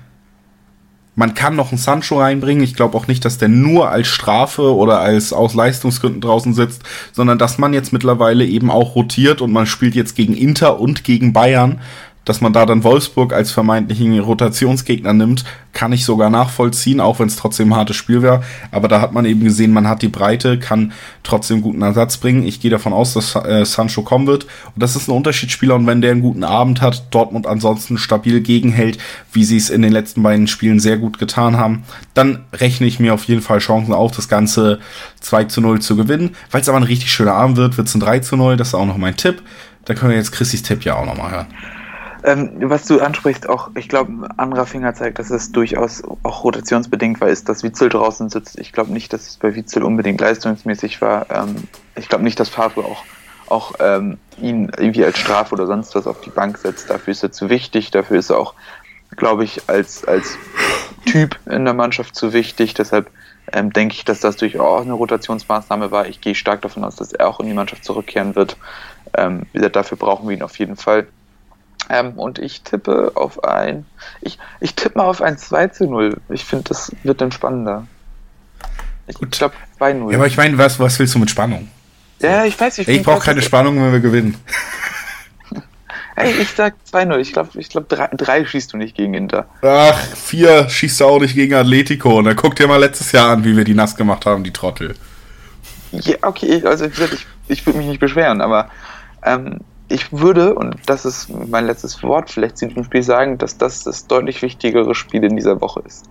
[1.15, 2.63] Man kann noch einen Sancho reinbringen.
[2.63, 6.83] Ich glaube auch nicht, dass der nur als Strafe oder als aus Leistungsgründen draußen sitzt,
[7.13, 11.03] sondern dass man jetzt mittlerweile eben auch rotiert und man spielt jetzt gegen Inter und
[11.03, 11.79] gegen Bayern
[12.25, 17.27] dass man da dann Wolfsburg als vermeintlichen Rotationsgegner nimmt, kann ich sogar nachvollziehen, auch wenn
[17.27, 18.41] es trotzdem ein hartes Spiel wäre.
[18.71, 22.45] Aber da hat man eben gesehen, man hat die Breite, kann trotzdem guten Ersatz bringen.
[22.45, 24.45] Ich gehe davon aus, dass äh, Sancho kommen wird.
[24.45, 25.75] Und das ist ein Unterschiedsspieler.
[25.75, 28.97] Und wenn der einen guten Abend hat, Dortmund ansonsten stabil gegenhält,
[29.31, 31.83] wie sie es in den letzten beiden Spielen sehr gut getan haben,
[32.15, 34.79] dann rechne ich mir auf jeden Fall Chancen auf, das Ganze
[35.19, 36.35] 2 zu 0 zu gewinnen.
[36.49, 38.57] Weil es aber ein richtig schöner Abend wird, wird es ein 3 zu 0.
[38.57, 39.43] Das ist auch noch mein Tipp.
[39.83, 41.47] Da können wir jetzt Chrissys Tipp ja auch nochmal hören.
[42.25, 46.43] Ähm, was du ansprichst, auch, ich glaube, ein anderer Finger zeigt, dass es durchaus auch
[46.43, 48.57] rotationsbedingt war, ist, dass Witzel draußen sitzt.
[48.57, 51.29] Ich glaube nicht, dass es bei Witzel unbedingt leistungsmäßig war.
[51.29, 53.03] Ähm, ich glaube nicht, dass Favre auch,
[53.47, 56.89] auch ähm, ihn irgendwie als Strafe oder sonst was auf die Bank setzt.
[56.89, 57.91] Dafür ist er zu wichtig.
[57.91, 58.55] Dafür ist er auch,
[59.15, 60.35] glaube ich, als, als
[61.05, 62.73] Typ in der Mannschaft zu wichtig.
[62.73, 63.11] Deshalb
[63.53, 66.07] ähm, denke ich, dass das durchaus eine Rotationsmaßnahme war.
[66.07, 68.57] Ich gehe stark davon aus, dass er auch in die Mannschaft zurückkehren wird.
[69.15, 71.05] Ähm, wie gesagt, dafür brauchen wir ihn auf jeden Fall.
[71.89, 73.85] Ähm, und ich tippe auf ein.
[74.21, 76.17] Ich, ich tippe mal auf ein 2 zu 0.
[76.29, 77.87] Ich finde, das wird dann spannender.
[79.07, 80.11] Ich glaube 2-0.
[80.11, 81.69] Ja, aber ich meine, was, was willst du mit Spannung?
[82.19, 82.87] Ja, ich weiß nicht.
[82.87, 84.35] Ich brauche keine Spannung, wenn wir gewinnen.
[86.15, 87.17] Ey, ich sag 2-0.
[87.17, 89.47] Ich glaube, ich glaub, 3, 3 schießt du nicht gegen Inter.
[89.61, 92.17] Ach, 4 schießt du auch nicht gegen Atletico.
[92.17, 94.53] Und dann guck dir mal letztes Jahr an, wie wir die nass gemacht haben, die
[94.53, 94.95] Trottel.
[95.91, 98.69] Ja, okay, also ich, ich, ich würde mich nicht beschweren, aber
[99.23, 103.57] ähm, ich würde, und das ist mein letztes Wort vielleicht zu diesem Spiel sagen, dass
[103.57, 106.05] das das deutlich wichtigere Spiel in dieser Woche ist.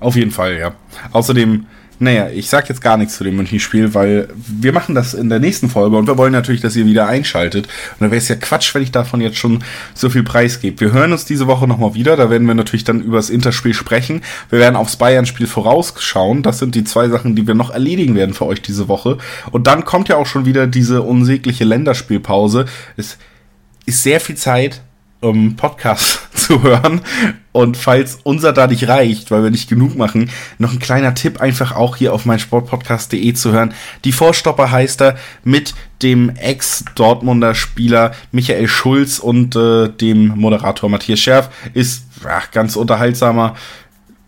[0.00, 0.72] Auf jeden Fall, ja.
[1.12, 1.66] Außerdem
[1.98, 5.38] naja, ich sag jetzt gar nichts zu dem München-Spiel, weil wir machen das in der
[5.38, 7.66] nächsten Folge und wir wollen natürlich, dass ihr wieder einschaltet.
[7.66, 10.80] Und dann wäre es ja Quatsch, wenn ich davon jetzt schon so viel Preis gebe.
[10.80, 13.72] Wir hören uns diese Woche nochmal wieder, da werden wir natürlich dann über das Interspiel
[13.72, 14.22] sprechen.
[14.50, 16.42] Wir werden aufs Bayern-Spiel vorausschauen.
[16.42, 19.18] Das sind die zwei Sachen, die wir noch erledigen werden für euch diese Woche.
[19.50, 22.66] Und dann kommt ja auch schon wieder diese unsägliche Länderspielpause.
[22.96, 23.16] Es
[23.86, 24.82] ist sehr viel Zeit,
[25.20, 27.00] um Podcast zu hören.
[27.52, 31.40] Und falls unser da nicht reicht, weil wir nicht genug machen, noch ein kleiner Tipp
[31.40, 33.72] einfach auch hier auf mein Sportpodcast.de zu hören.
[34.04, 41.20] Die Vorstopper heißt er mit dem Ex-Dortmunder Spieler Michael Schulz und äh, dem Moderator Matthias
[41.20, 43.56] Scherf ist ach, ganz unterhaltsamer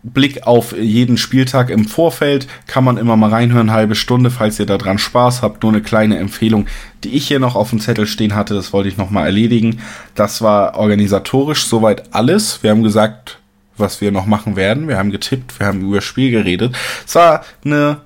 [0.01, 4.65] Blick auf jeden Spieltag im Vorfeld kann man immer mal reinhören, halbe Stunde, falls ihr
[4.65, 5.63] daran Spaß habt.
[5.63, 6.67] Nur eine kleine Empfehlung,
[7.03, 9.81] die ich hier noch auf dem Zettel stehen hatte, das wollte ich noch mal erledigen.
[10.15, 12.63] Das war organisatorisch soweit alles.
[12.63, 13.39] Wir haben gesagt,
[13.77, 14.87] was wir noch machen werden.
[14.87, 16.75] Wir haben getippt, wir haben über das Spiel geredet.
[17.05, 17.97] Es war eine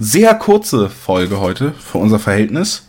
[0.00, 2.88] sehr kurze Folge heute für unser Verhältnis.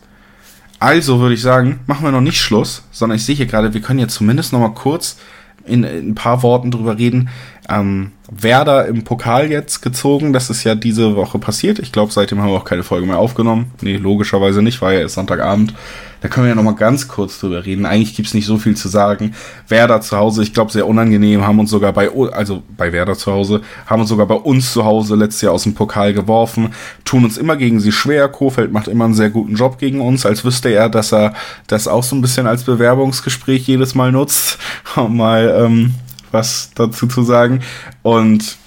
[0.80, 3.82] Also würde ich sagen, machen wir noch nicht Schluss, sondern ich sehe hier gerade, wir
[3.82, 5.18] können jetzt zumindest noch mal kurz
[5.66, 7.30] in, in ein paar Worten drüber reden,
[7.70, 10.34] ähm, Werder im Pokal jetzt gezogen.
[10.34, 11.80] Das ist ja diese Woche passiert.
[11.80, 13.72] Ich glaube, seitdem haben wir auch keine Folge mehr aufgenommen.
[13.82, 15.74] Nee, logischerweise nicht, war ja erst Sonntagabend.
[16.22, 17.86] Da können wir ja noch mal ganz kurz drüber reden.
[17.86, 19.34] Eigentlich gibt's nicht so viel zu sagen.
[19.68, 23.32] Werder zu Hause, ich glaube, sehr unangenehm, haben uns sogar bei, also bei Werder zu
[23.32, 26.74] Hause, haben uns sogar bei uns zu Hause letztes Jahr aus dem Pokal geworfen,
[27.06, 28.28] tun uns immer gegen sie schwer.
[28.28, 31.34] Kofeld macht immer einen sehr guten Job gegen uns, als wüsste er, dass er
[31.68, 34.60] das auch so ein bisschen als Bewerbungsgespräch jedes Mal nutzt,
[35.08, 35.94] mal ähm,
[36.32, 37.62] was dazu zu sagen.
[38.02, 38.58] Und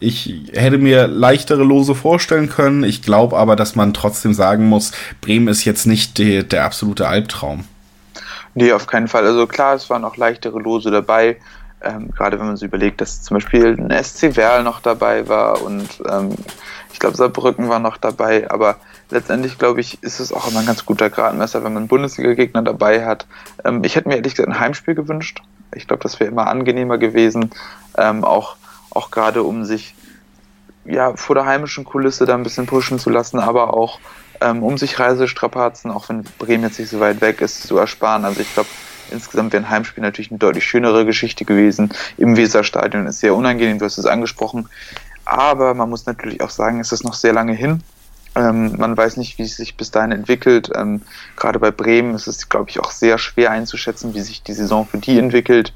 [0.00, 2.84] ich hätte mir leichtere Lose vorstellen können.
[2.84, 7.08] Ich glaube aber, dass man trotzdem sagen muss, Bremen ist jetzt nicht die, der absolute
[7.08, 7.64] Albtraum.
[8.54, 9.26] Nee, auf keinen Fall.
[9.26, 11.36] Also klar, es waren auch leichtere Lose dabei.
[11.80, 15.62] Ähm, gerade wenn man sich überlegt, dass zum Beispiel ein SC Werl noch dabei war
[15.62, 16.34] und ähm,
[16.92, 18.78] ich glaube Saarbrücken war noch dabei, aber
[19.10, 23.06] letztendlich glaube ich, ist es auch immer ein ganz guter Gradmesser, wenn man Bundesliga-Gegner dabei
[23.06, 23.28] hat.
[23.64, 25.40] Ähm, ich hätte mir ehrlich gesagt ein Heimspiel gewünscht.
[25.74, 27.50] Ich glaube, das wäre immer angenehmer gewesen,
[27.96, 28.56] ähm, auch
[28.90, 29.94] auch gerade um sich
[30.84, 34.00] ja vor der heimischen Kulisse da ein bisschen pushen zu lassen, aber auch
[34.40, 38.24] ähm, um sich Reisestrapazen, auch wenn Bremen jetzt nicht so weit weg ist, zu ersparen.
[38.24, 38.68] Also ich glaube,
[39.10, 41.90] insgesamt wäre ein Heimspiel natürlich eine deutlich schönere Geschichte gewesen.
[42.16, 44.68] Im Weserstadion ist sehr unangenehm, du hast es angesprochen.
[45.24, 47.82] Aber man muss natürlich auch sagen, es ist noch sehr lange hin.
[48.38, 50.70] Ähm, man weiß nicht, wie es sich bis dahin entwickelt.
[50.76, 51.02] Ähm,
[51.36, 54.86] gerade bei Bremen ist es, glaube ich, auch sehr schwer einzuschätzen, wie sich die Saison
[54.86, 55.74] für die entwickelt.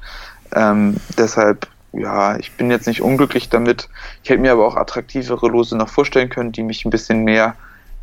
[0.55, 3.87] Ähm, deshalb ja, ich bin jetzt nicht unglücklich damit.
[4.23, 7.55] Ich hätte mir aber auch attraktivere Lose noch vorstellen können, die mich ein bisschen mehr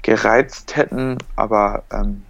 [0.02, 1.18] gereizt hätten.
[1.34, 2.22] Aber ähm,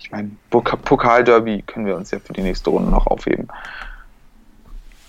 [0.00, 3.48] ich meine, Pokalderby können wir uns ja für die nächste Runde noch aufheben.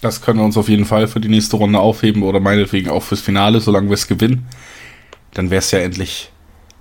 [0.02, 3.02] Das können wir uns auf jeden Fall für die nächste Runde aufheben oder meinetwegen auch
[3.02, 4.48] fürs Finale, solange wir es gewinnen.
[5.36, 6.32] Dann wäre es ja endlich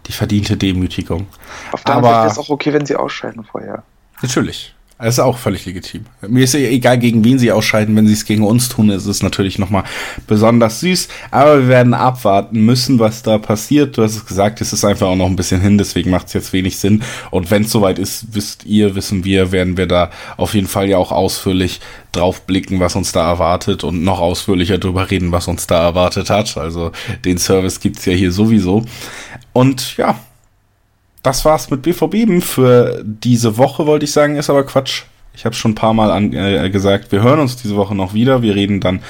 [0.06, 1.26] die verdiente Demütigung.
[1.72, 3.82] Auf der anderen Seite ist es auch okay, wenn sie ausscheiden vorher.
[4.22, 4.74] Natürlich.
[4.96, 6.06] Das ist auch völlig legitim.
[6.26, 7.96] Mir ist ja egal, gegen wen sie ausscheiden.
[7.96, 9.82] Wenn sie es gegen uns tun, ist es natürlich nochmal
[10.26, 11.08] besonders süß.
[11.32, 13.96] Aber wir werden abwarten müssen, was da passiert.
[13.96, 16.32] Du hast es gesagt, es ist einfach auch noch ein bisschen hin, deswegen macht es
[16.32, 17.02] jetzt wenig Sinn.
[17.32, 20.88] Und wenn es soweit ist, wisst ihr, wissen wir, werden wir da auf jeden Fall
[20.88, 21.80] ja auch ausführlich
[22.12, 26.30] drauf blicken, was uns da erwartet und noch ausführlicher drüber reden, was uns da erwartet
[26.30, 26.56] hat.
[26.56, 26.92] Also
[27.24, 28.84] den Service gibt's ja hier sowieso.
[29.52, 30.18] Und ja,
[31.24, 35.04] das war's mit BVB für diese Woche, wollte ich sagen, ist aber Quatsch.
[35.34, 38.14] Ich habe schon ein paar Mal an, äh, gesagt, wir hören uns diese Woche noch
[38.14, 38.42] wieder.
[38.42, 39.00] Wir reden dann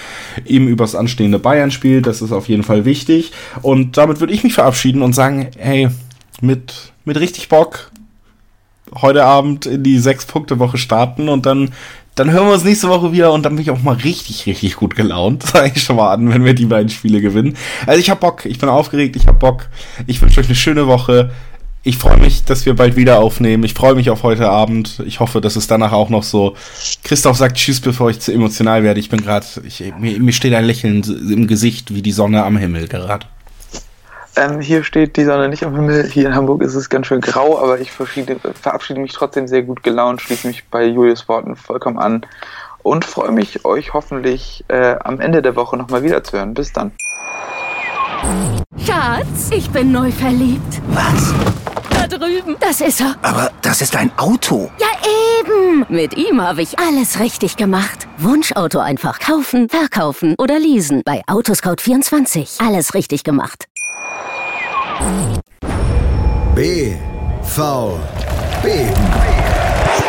[0.47, 2.01] eben über das anstehende Bayern-Spiel.
[2.01, 3.33] Das ist auf jeden Fall wichtig.
[3.61, 5.91] Und damit würde ich mich verabschieden und sagen, hey,
[6.41, 7.91] mit, mit richtig Bock
[9.03, 11.73] heute Abend in die Sechs-Punkte-Woche starten und dann,
[12.15, 14.77] dann hören wir uns nächste Woche wieder und dann bin ich auch mal richtig, richtig
[14.77, 15.43] gut gelaunt.
[15.53, 17.57] Sag ich schon mal an, wenn wir die beiden Spiele gewinnen.
[17.87, 19.69] Also ich habe Bock, ich bin aufgeregt, ich habe Bock.
[20.07, 21.33] Ich wünsche euch eine schöne Woche.
[21.87, 23.63] Ich freue mich, dass wir bald wieder aufnehmen.
[23.63, 25.03] Ich freue mich auf heute Abend.
[25.05, 26.57] Ich hoffe, dass es danach auch noch so.
[27.03, 28.99] Christoph sagt Tschüss, bevor ich zu emotional werde.
[29.01, 29.45] Ich bin gerade,
[29.99, 33.27] mir, mir steht ein Lächeln im Gesicht wie die Sonne am Himmel gerade.
[34.37, 36.09] Ähm, hier steht die Sonne nicht am Himmel.
[36.09, 39.83] Hier in Hamburg ist es ganz schön grau, aber ich verabschiede mich trotzdem sehr gut
[39.83, 42.25] gelaunt, schließe mich bei Julius Worten vollkommen an
[42.83, 46.55] und freue mich, euch hoffentlich äh, am Ende der Woche nochmal wiederzuhören.
[46.55, 46.93] Bis dann.
[48.87, 50.81] Schatz, ich bin neu verliebt.
[50.89, 51.35] Was?
[52.19, 52.57] drüben.
[52.61, 53.17] Das ist er.
[53.23, 54.71] Aber das ist ein Auto.
[54.79, 54.87] Ja,
[55.41, 55.87] eben.
[55.89, 58.07] Mit ihm habe ich alles richtig gemacht.
[58.19, 61.03] Wunschauto einfach kaufen, verkaufen oder leasen.
[61.05, 62.67] Bei Autoscout24.
[62.67, 63.67] Alles richtig gemacht.
[66.55, 66.95] B.
[67.43, 68.01] V.
[68.63, 68.69] B.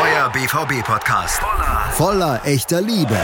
[0.01, 1.41] Euer BVB-Podcast.
[1.93, 3.17] Voller, echter Liebe.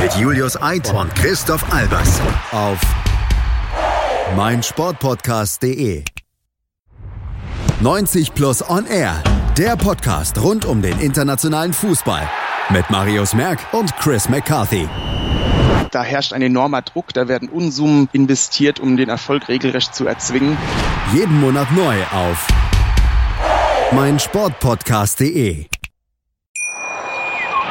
[0.00, 2.20] Mit Julius Eid und Christoph Albers.
[2.50, 2.78] Auf
[4.36, 6.04] meinsportpodcast.de.
[7.80, 9.22] 90 Plus On Air.
[9.58, 12.28] Der Podcast rund um den internationalen Fußball.
[12.70, 14.88] Mit Marius Merck und Chris McCarthy.
[15.90, 20.56] Da herrscht ein enormer Druck, da werden Unsummen investiert, um den Erfolg regelrecht zu erzwingen.
[21.12, 22.46] Jeden Monat neu auf
[23.92, 25.66] meinsportpodcast.de.